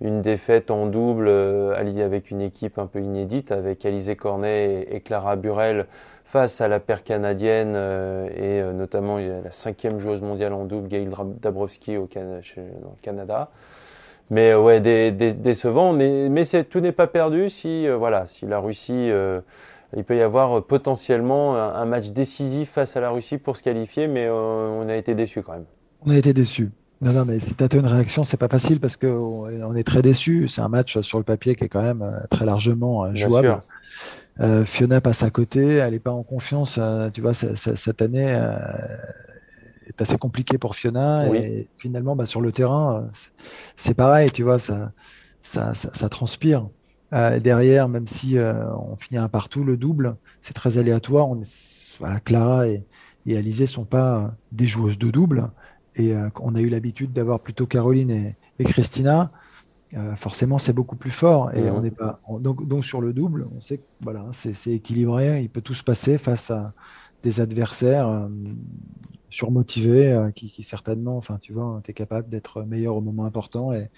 une 0.00 0.22
défaite 0.22 0.70
en 0.70 0.86
double 0.86 1.28
avec 1.28 2.30
une 2.30 2.40
équipe 2.40 2.78
un 2.78 2.86
peu 2.86 3.00
inédite 3.00 3.52
avec 3.52 3.84
Alizé 3.84 4.16
Cornet 4.16 4.86
et, 4.90 5.00
Clara 5.00 5.36
Burel 5.36 5.86
face 6.24 6.60
à 6.60 6.68
la 6.68 6.80
paire 6.80 7.04
canadienne 7.04 7.76
et 8.36 8.62
notamment 8.62 9.18
la 9.18 9.52
cinquième 9.52 9.98
joueuse 9.98 10.22
mondiale 10.22 10.52
en 10.52 10.64
double, 10.64 10.88
Gail 10.88 11.08
Dabrowski 11.40 11.96
au, 11.96 12.08
dans 12.14 12.90
le 12.90 13.02
Canada. 13.02 13.50
Mais 14.30 14.52
euh, 14.52 14.60
ouais, 14.60 14.80
décevant. 14.80 15.92
Mais, 15.92 16.28
mais 16.28 16.44
tout 16.64 16.80
n'est 16.80 16.92
pas 16.92 17.06
perdu 17.06 17.48
si, 17.48 17.86
euh, 17.86 17.96
voilà, 17.96 18.26
si 18.26 18.46
la 18.46 18.58
Russie, 18.58 19.10
euh, 19.10 19.40
il 19.96 20.04
peut 20.04 20.16
y 20.16 20.22
avoir 20.22 20.64
potentiellement 20.64 21.56
un, 21.56 21.84
match 21.84 22.08
décisif 22.08 22.70
face 22.70 22.96
à 22.96 23.00
la 23.00 23.10
Russie 23.10 23.38
pour 23.38 23.56
se 23.56 23.62
qualifier, 23.62 24.08
mais 24.08 24.28
on 24.28 24.88
a 24.88 24.96
été 24.96 25.14
déçus 25.14 25.42
quand 25.42 25.52
même. 25.52 25.66
On 26.04 26.10
a 26.10 26.16
été 26.16 26.32
déçus. 26.32 26.70
Non, 27.00 27.12
non, 27.12 27.24
mais 27.24 27.38
si 27.38 27.54
tu 27.54 27.62
as 27.62 27.74
une 27.74 27.86
réaction, 27.86 28.24
c'est 28.24 28.36
pas 28.36 28.48
facile 28.48 28.80
parce 28.80 28.96
qu'on 28.96 29.74
est 29.74 29.84
très 29.84 30.02
déçus. 30.02 30.48
C'est 30.48 30.62
un 30.62 30.68
match 30.68 31.00
sur 31.02 31.18
le 31.18 31.24
papier 31.24 31.54
qui 31.54 31.64
est 31.64 31.68
quand 31.68 31.82
même 31.82 32.22
très 32.30 32.44
largement 32.44 33.14
jouable. 33.14 33.60
Fiona 34.64 35.00
passe 35.00 35.22
à 35.22 35.30
côté, 35.30 35.74
elle 35.74 35.92
n'est 35.92 36.00
pas 36.00 36.10
en 36.10 36.24
confiance. 36.24 36.80
tu 37.12 37.20
vois, 37.20 37.34
cette 37.34 38.02
année, 38.02 38.36
est 39.86 40.00
assez 40.00 40.16
compliqué 40.18 40.58
pour 40.58 40.76
Fiona. 40.76 41.28
Et 41.34 41.68
finalement, 41.76 42.16
bah, 42.16 42.26
sur 42.26 42.40
le 42.40 42.52
terrain, 42.52 43.08
c'est 43.76 43.94
pareil, 43.94 44.30
tu 44.30 44.42
vois, 44.42 44.58
ça, 44.58 44.92
ça, 45.42 45.74
ça, 45.74 46.08
transpire. 46.08 46.68
Euh, 47.12 47.38
derrière, 47.38 47.88
même 47.88 48.08
si 48.08 48.38
euh, 48.38 48.54
on 48.76 48.96
finit 48.96 49.18
un 49.18 49.28
partout, 49.28 49.62
le 49.62 49.76
double, 49.76 50.16
c'est 50.40 50.54
très 50.54 50.78
aléatoire. 50.78 51.28
On 51.30 51.40
Clara 52.24 52.66
et, 52.66 52.84
et 53.26 53.36
Alizé 53.36 53.64
ne 53.64 53.68
sont 53.68 53.84
pas 53.84 54.34
des 54.50 54.66
joueuses 54.66 54.98
de 54.98 55.10
double. 55.10 55.50
Et 55.94 56.12
euh, 56.12 56.28
on 56.40 56.56
a 56.56 56.60
eu 56.60 56.68
l'habitude 56.68 57.12
d'avoir 57.12 57.38
plutôt 57.38 57.66
Caroline 57.66 58.10
et, 58.10 58.64
Christina. 58.64 59.30
forcément, 60.16 60.58
c'est 60.58 60.72
beaucoup 60.72 60.96
plus 60.96 61.12
fort. 61.12 61.54
Et 61.54 61.70
on 61.70 61.82
n'est 61.82 61.92
pas. 61.92 62.20
donc, 62.40 62.66
donc, 62.66 62.84
sur 62.84 63.00
le 63.00 63.12
double, 63.12 63.46
on 63.56 63.60
sait 63.60 63.78
que 63.78 63.84
voilà, 64.00 64.24
c'est 64.32 64.72
équilibré. 64.72 65.42
Il 65.42 65.50
peut 65.50 65.60
tout 65.60 65.74
se 65.74 65.84
passer 65.84 66.18
face 66.18 66.50
à 66.50 66.72
des 67.24 67.40
adversaires 67.40 68.28
surmotivé, 69.34 70.12
euh, 70.12 70.30
qui, 70.30 70.62
certainement, 70.62 71.16
enfin, 71.16 71.38
tu 71.40 71.52
vois, 71.52 71.80
tu 71.84 71.90
es 71.90 71.94
capable 71.94 72.28
d'être 72.28 72.62
meilleur 72.62 72.94
au 72.94 73.00
moment 73.00 73.24
important 73.24 73.72
et, 73.72 73.90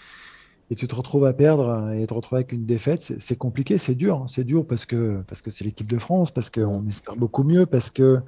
et, 0.71 0.75
tu 0.75 0.89
te 0.89 0.95
retrouves 0.95 1.27
à 1.27 1.35
perdre 1.35 1.93
et 1.93 2.07
te 2.07 2.15
retrouver 2.15 2.41
avec 2.41 2.53
une 2.53 2.65
défaite, 2.65 3.03
c'est 3.03 3.37
compliqué, 3.37 3.77
c'est 3.79 3.95
dur. 3.95 4.25
C'est 4.29 4.45
dur 4.45 4.67
parce 4.67 4.87
que 4.87 5.23
parce 5.29 5.43
que 5.43 5.51
c'est 5.51 5.65
l'équipe 5.65 5.87
de 5.87 5.99
France, 5.99 6.31
parce 6.31 6.51
qu'on 6.51 6.87
espère 6.87 7.17
beaucoup 7.17 7.45
mieux, 7.45 7.67
parce 7.67 7.91
que, 7.91 8.21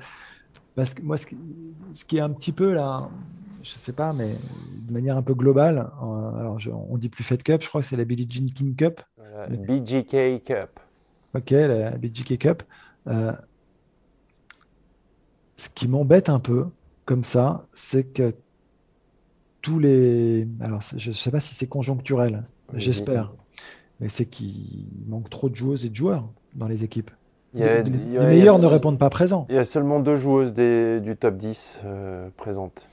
parce 0.77 0.95
que 0.95 1.03
moi, 1.03 1.17
ce 1.17 1.27
qui, 1.27 1.37
ce 1.95 2.05
qui 2.05 2.19
est 2.19 2.21
un 2.21 2.31
petit 2.31 2.53
peu 2.53 2.75
là, 2.75 3.09
je 3.63 3.71
sais 3.71 3.93
pas, 3.93 4.13
mais 4.13 4.37
de 4.87 4.93
manière 4.93 5.17
un 5.17 5.23
peu 5.23 5.35
globale, 5.35 5.91
euh, 6.03 6.41
alors 6.41 6.59
on 6.91 6.99
dit 6.99 7.09
plus 7.09 7.25
Fed 7.25 7.43
Cup, 7.43 7.63
je 7.63 7.69
crois 7.69 7.81
que 7.81 7.87
c'est 7.87 7.97
la 7.97 8.05
Billie 8.05 8.29
Jean 8.31 8.47
King 8.47 8.77
Cup. 8.77 9.01
BGK 9.49 10.43
Cup. 10.45 10.81
Ok, 11.35 11.51
la 11.51 11.91
BGK 11.93 12.39
Cup. 12.39 12.63
Euh, 13.07 13.33
ce 15.59 15.69
qui 15.75 15.89
m'embête 15.89 16.31
un 16.31 16.39
peu, 16.39 16.67
comme 17.05 17.25
ça, 17.25 17.67
c'est 17.75 18.05
que 18.05 18.35
tous 19.61 19.79
les. 19.79 20.49
Alors, 20.61 20.81
je 20.97 21.11
ne 21.11 21.15
sais 21.15 21.31
pas 21.31 21.41
si 21.41 21.55
c'est 21.55 21.67
conjoncturel, 21.67 22.45
j'espère, 22.75 23.33
mais 24.01 24.09
c'est 24.09 24.25
qu'il 24.25 24.87
manque 25.07 25.29
trop 25.29 25.49
de 25.49 25.57
joueuses 25.57 25.85
et 25.85 25.91
de 25.91 25.95
joueurs 25.95 26.29
dans 26.55 26.69
les 26.69 26.85
équipes. 26.85 27.11
les, 27.55 27.83
meilleurs 27.83 28.61
ne 28.61 28.67
répondent 28.67 28.99
pas 28.99 29.11
présents. 29.11 29.47
Il 29.51 29.57
y 29.57 29.59
a 29.59 29.65
seulement 29.65 30.01
deux 30.01 30.17
joueuses 30.17 30.55
du 30.55 31.17
top 31.19 31.37
10 31.37 31.81
euh, 31.85 32.29
présentes. 32.37 32.89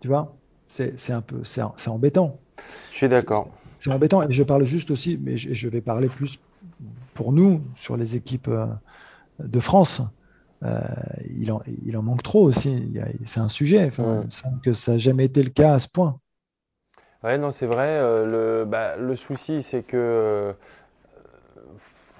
Tu 0.00 0.08
vois, 0.08 0.34
c'est 0.66 1.12
un 1.12 1.20
peu, 1.20 1.44
c'est 1.44 1.88
embêtant. 1.88 2.38
Je 2.92 2.96
suis 2.96 3.08
d'accord. 3.08 3.48
C'est 3.80 3.92
embêtant. 3.92 4.22
Et 4.22 4.32
je 4.32 4.42
parle 4.42 4.64
juste 4.64 4.90
aussi, 4.90 5.18
mais 5.22 5.36
je, 5.36 5.68
vais 5.68 5.82
parler 5.82 6.08
plus 6.08 6.40
pour 7.12 7.32
nous 7.32 7.60
sur 7.76 7.98
les 7.98 8.16
équipes 8.16 8.48
euh, 8.48 8.66
de 9.38 9.60
France. 9.60 10.00
Euh, 10.64 10.80
il, 11.36 11.52
en, 11.52 11.60
il, 11.84 11.96
en, 11.96 12.02
manque 12.02 12.22
trop 12.22 12.42
aussi. 12.42 12.92
C'est 13.26 13.40
un 13.40 13.48
sujet. 13.48 13.86
Enfin, 13.86 14.22
Il 14.24 14.32
semble 14.32 14.60
que 14.60 14.74
ça 14.74 14.92
n'a 14.92 14.98
jamais 14.98 15.26
été 15.26 15.42
le 15.42 15.50
cas 15.50 15.74
à 15.74 15.78
ce 15.78 15.88
point. 15.88 16.18
Ouais, 17.22 17.38
non, 17.38 17.50
c'est 17.50 17.66
vrai. 17.66 17.88
Euh, 17.88 18.60
le, 18.60 18.64
bah, 18.64 18.96
le, 18.96 19.14
souci, 19.14 19.62
c'est 19.62 19.82
que, 19.82 19.96
euh, 19.96 20.52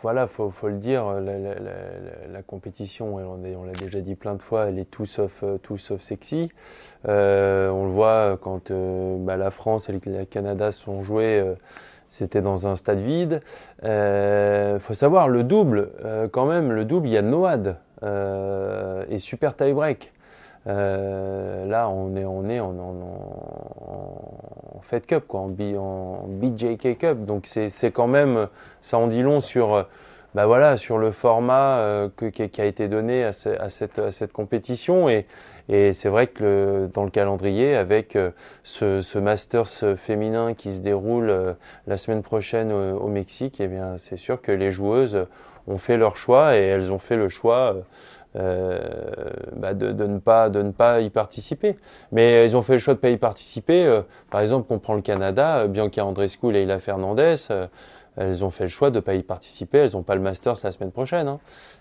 voilà, 0.03 0.27
faut, 0.27 0.51
faut, 0.51 0.69
le 0.69 0.79
dire, 0.79 1.11
la, 1.21 2.43
compétition, 2.43 3.17
on 3.17 3.65
l'a 3.65 3.73
déjà 3.73 4.01
dit 4.01 4.15
plein 4.15 4.35
de 4.35 4.43
fois, 4.43 4.67
elle 4.67 4.79
est 4.79 4.91
tout 4.91 5.07
sauf, 5.07 5.43
tout 5.63 5.79
sauf 5.79 6.03
sexy. 6.03 6.51
on 7.05 7.09
le 7.09 7.91
voit 7.91 8.39
quand 8.43 8.71
bah, 8.71 9.37
la 9.37 9.51
France 9.51 9.89
et 9.89 9.93
le 9.93 10.25
Canada 10.27 10.73
sont 10.73 11.03
joués 11.03 11.43
c'était 12.15 12.41
dans 12.41 12.67
un 12.67 12.77
stade 12.77 13.01
vide. 13.01 13.41
Il 13.83 13.89
euh, 13.89 14.79
faut 14.79 14.95
savoir, 14.95 15.29
le 15.29 15.43
double, 15.43 15.91
euh, 16.05 16.29
quand 16.29 16.47
même, 16.47 16.71
le 16.71 16.85
double, 16.85 17.09
il 17.09 17.13
y 17.13 17.19
a 17.19 17.23
Noad 17.23 17.79
et 18.05 19.19
super 19.19 19.57
tie 19.57 19.73
break. 19.73 20.12
là, 20.67 21.88
on 21.88 22.17
est, 22.17 22.61
en, 22.61 22.75
Fed 24.83 25.07
Cup, 25.07 25.35
en, 25.35 25.49
BJK 25.49 26.99
Cup. 26.99 27.25
Donc, 27.25 27.47
c'est 27.47 27.90
quand 27.90 28.07
même, 28.07 28.49
ça 28.83 28.99
en 28.99 29.07
dit 29.07 29.23
long 29.23 29.40
sur 29.40 29.87
bah 30.35 30.47
voilà, 30.47 30.77
sur 30.77 30.99
le 30.99 31.12
format 31.12 31.79
euh, 31.79 32.09
qui, 32.33 32.61
a 32.61 32.64
été 32.64 32.88
donné 32.88 33.25
à, 33.25 33.33
cette, 33.33 34.33
compétition. 34.33 35.09
Et, 35.09 35.27
c'est 35.69 36.09
vrai 36.09 36.27
que 36.27 36.90
dans 36.93 37.05
le 37.05 37.11
calendrier, 37.11 37.77
avec 37.77 38.17
euh, 38.17 38.33
ce, 38.64 39.19
Masters 39.19 39.97
féminin 39.97 40.55
qui 40.55 40.73
se 40.73 40.81
déroule 40.81 41.31
euh, 41.31 41.53
la 41.87 41.97
semaine 41.97 42.23
prochaine 42.23 42.73
au, 42.73 43.07
Mexique, 43.07 43.61
eh 43.61 43.71
c'est 43.99 44.17
sûr 44.17 44.43
que 44.43 44.51
les 44.51 44.73
joueuses 44.73 45.27
ont 45.66 45.79
fait 45.79 45.96
leur 45.96 46.16
choix 46.16 46.57
et 46.57 46.62
elles 46.62 46.92
ont 46.92 46.98
fait 46.98 47.16
le 47.16 47.29
choix. 47.29 47.77
Bah, 48.35 49.74
de, 49.74 49.92
ne 49.92 50.18
pas, 50.18 50.48
de 50.48 50.61
ne 50.61 50.72
pas 50.72 51.00
y 51.00 51.09
participer. 51.09 51.77
Mais 52.11 52.44
elles 52.44 52.57
ont 52.57 52.62
fait 52.62 52.72
le 52.72 52.79
choix 52.81 52.94
de 52.94 52.98
ne 52.98 53.03
pas 53.03 53.11
y 53.11 53.16
participer. 53.16 54.03
par 54.29 54.40
exemple, 54.40 54.66
on 54.70 54.81
prend 54.81 54.94
le 54.94 55.03
Canada, 55.03 55.68
Bianca 55.68 56.05
Andreescu, 56.05 56.50
Leila 56.50 56.81
Fernandez, 56.81 57.37
elles 58.16 58.44
ont 58.44 58.50
fait 58.50 58.64
le 58.64 58.70
choix 58.70 58.90
de 58.90 58.96
ne 58.96 59.00
pas 59.00 59.14
y 59.14 59.22
participer. 59.22 59.79
Elles 59.79 59.92
n'ont 59.92 60.03
pas 60.03 60.14
le 60.14 60.20
Masters 60.20 60.57
la 60.62 60.70
semaine 60.70 60.92
prochaine. 60.92 61.29
Hein. 61.29 61.40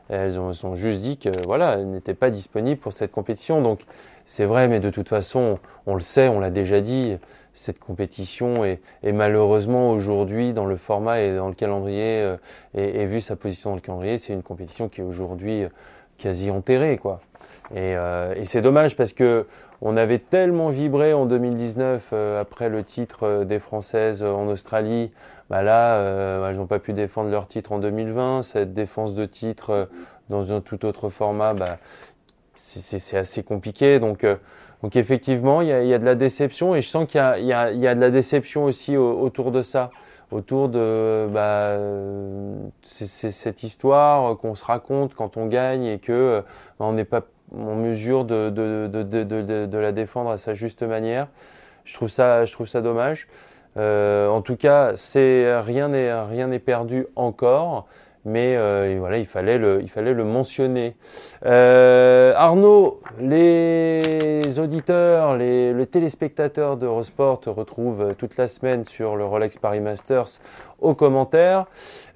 Elles, 0.09 0.39
ont, 0.39 0.75
juste 0.75 1.01
dit 1.01 1.17
que 1.17 1.29
voilà, 1.45 1.77
n'étaient 1.77 2.13
pas 2.13 2.29
disponibles 2.29 2.79
pour 2.79 2.93
cette 2.93 3.11
compétition. 3.11 3.61
Donc 3.61 3.81
c'est 4.25 4.45
vrai, 4.45 4.67
mais 4.67 4.79
de 4.79 4.89
toute 4.89 5.09
façon, 5.09 5.59
on 5.85 5.93
le 5.93 6.01
sait, 6.01 6.27
on 6.27 6.39
l'a 6.39 6.49
déjà 6.49 6.81
dit, 6.81 7.17
cette 7.53 7.79
compétition 7.79 8.65
est, 8.65 8.79
malheureusement 9.03 9.91
aujourd'hui 9.91 10.53
dans 10.53 10.65
le 10.65 10.75
format 10.75 11.21
et 11.21 11.35
dans 11.35 11.47
le 11.47 11.53
calendrier 11.53 12.21
euh, 12.21 12.37
et, 12.73 13.05
vu 13.05 13.19
sa 13.19 13.35
position 13.35 13.71
dans 13.71 13.75
le 13.75 13.81
calendrier, 13.81 14.17
c'est 14.17 14.33
une 14.33 14.43
compétition 14.43 14.89
qui 14.89 15.01
est 15.01 15.03
aujourd'hui 15.03 15.63
euh, 15.63 15.69
quasi 16.17 16.51
enterrée, 16.51 16.97
quoi. 16.97 17.21
Euh, 17.75 18.33
et, 18.35 18.45
c'est 18.45 18.61
dommage 18.61 18.95
parce 18.95 19.13
que 19.13 19.47
on 19.81 19.97
avait 19.97 20.19
tellement 20.19 20.69
vibré 20.69 21.13
en 21.13 21.25
2019 21.25 22.13
après 22.39 22.69
le 22.69 22.83
titre 22.85 23.43
des 23.43 23.59
Françaises 23.59 24.23
en 24.23 24.47
Australie 24.47 25.11
bah 25.49 25.61
là, 25.61 25.97
euh, 25.97 26.49
elles 26.49 26.55
n'ont 26.55 26.65
pas 26.65 26.79
pu 26.79 26.93
défendre 26.93 27.29
leur 27.29 27.47
titre 27.47 27.73
en 27.73 27.79
2020. 27.79 28.43
Cette 28.43 28.73
défense 28.73 29.13
de 29.13 29.25
titre 29.25 29.69
euh, 29.69 29.85
dans 30.29 30.51
un 30.51 30.61
tout 30.61 30.85
autre 30.85 31.09
format, 31.09 31.53
bah, 31.53 31.77
c'est 32.55 33.17
assez 33.17 33.43
compliqué. 33.43 33.99
Donc, 33.99 34.23
euh, 34.23 34.37
donc 34.83 34.97
effectivement, 34.97 35.61
il 35.61 35.69
y, 35.69 35.93
a, 35.93 35.97
de 35.97 36.03
la 36.03 36.15
déception 36.15 36.75
et 36.75 36.81
je 36.81 36.89
sens 36.89 37.07
qu'il 37.07 37.21
y, 37.21 37.53
a 37.53 37.95
de 37.95 37.99
la 38.01 38.11
déception 38.11 38.65
aussi 38.65 38.97
autour 38.97 39.51
de 39.51 39.61
ça, 39.61 39.91
autour 40.29 40.67
de 40.67 41.25
bah, 41.31 41.77
cette 42.81 43.63
histoire 43.63 44.37
qu'on 44.37 44.55
se 44.55 44.65
raconte 44.65 45.15
quand 45.15 45.37
on 45.37 45.45
gagne 45.47 45.85
et 45.85 45.99
que 45.99 46.43
bah, 46.79 46.85
on 46.85 46.91
n'est 46.91 47.05
pas 47.05 47.21
en 47.57 47.75
mesure 47.75 48.25
de, 48.25 49.77
la 49.77 49.91
défendre 49.93 50.31
à 50.31 50.37
sa 50.37 50.53
juste 50.53 50.83
manière. 50.83 51.29
Je 51.85 51.93
trouve 51.93 52.09
ça, 52.09 52.45
dommage. 52.81 53.29
Euh, 53.77 54.27
en 54.27 54.41
tout 54.41 54.57
cas, 54.57 54.95
rien 55.15 55.87
n'est 55.87 56.59
perdu 56.59 57.07
encore, 57.15 57.87
mais 58.25 58.55
euh, 58.55 58.95
voilà, 58.99 59.17
il 59.17 59.25
fallait 59.25 59.57
le 59.57 59.81
il 59.81 59.89
fallait 59.89 60.13
le 60.13 60.23
mentionner. 60.23 60.95
Euh, 61.45 62.33
Arnaud, 62.35 63.01
les 63.19 64.59
auditeurs, 64.59 65.35
les, 65.35 65.73
les 65.73 65.87
téléspectateurs 65.87 66.77
d'Eurosport 66.77 67.41
te 67.41 67.49
retrouvent 67.49 68.15
toute 68.17 68.37
la 68.37 68.47
semaine 68.47 68.85
sur 68.85 69.15
le 69.15 69.25
Rolex 69.25 69.57
Paris 69.57 69.81
Masters 69.81 70.39
aux 70.79 70.95
commentaires. 70.95 71.65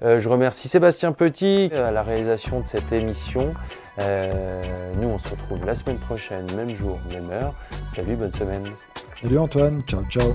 je 0.02 0.28
remercie 0.28 0.68
Sébastien 0.68 1.12
Petit 1.12 1.70
à 1.74 1.90
la 1.90 2.02
réalisation 2.02 2.60
de 2.60 2.66
cette 2.66 2.92
émission. 2.92 3.54
nous, 3.98 5.08
on 5.08 5.18
se 5.18 5.30
retrouve 5.30 5.64
la 5.64 5.74
semaine 5.74 5.98
prochaine, 5.98 6.46
même 6.54 6.74
jour, 6.74 6.98
même 7.12 7.30
heure. 7.30 7.54
Salut, 7.86 8.16
bonne 8.16 8.32
semaine. 8.32 8.64
Salut 9.20 9.38
Antoine, 9.38 9.82
ciao 9.86 10.02
ciao. 10.10 10.34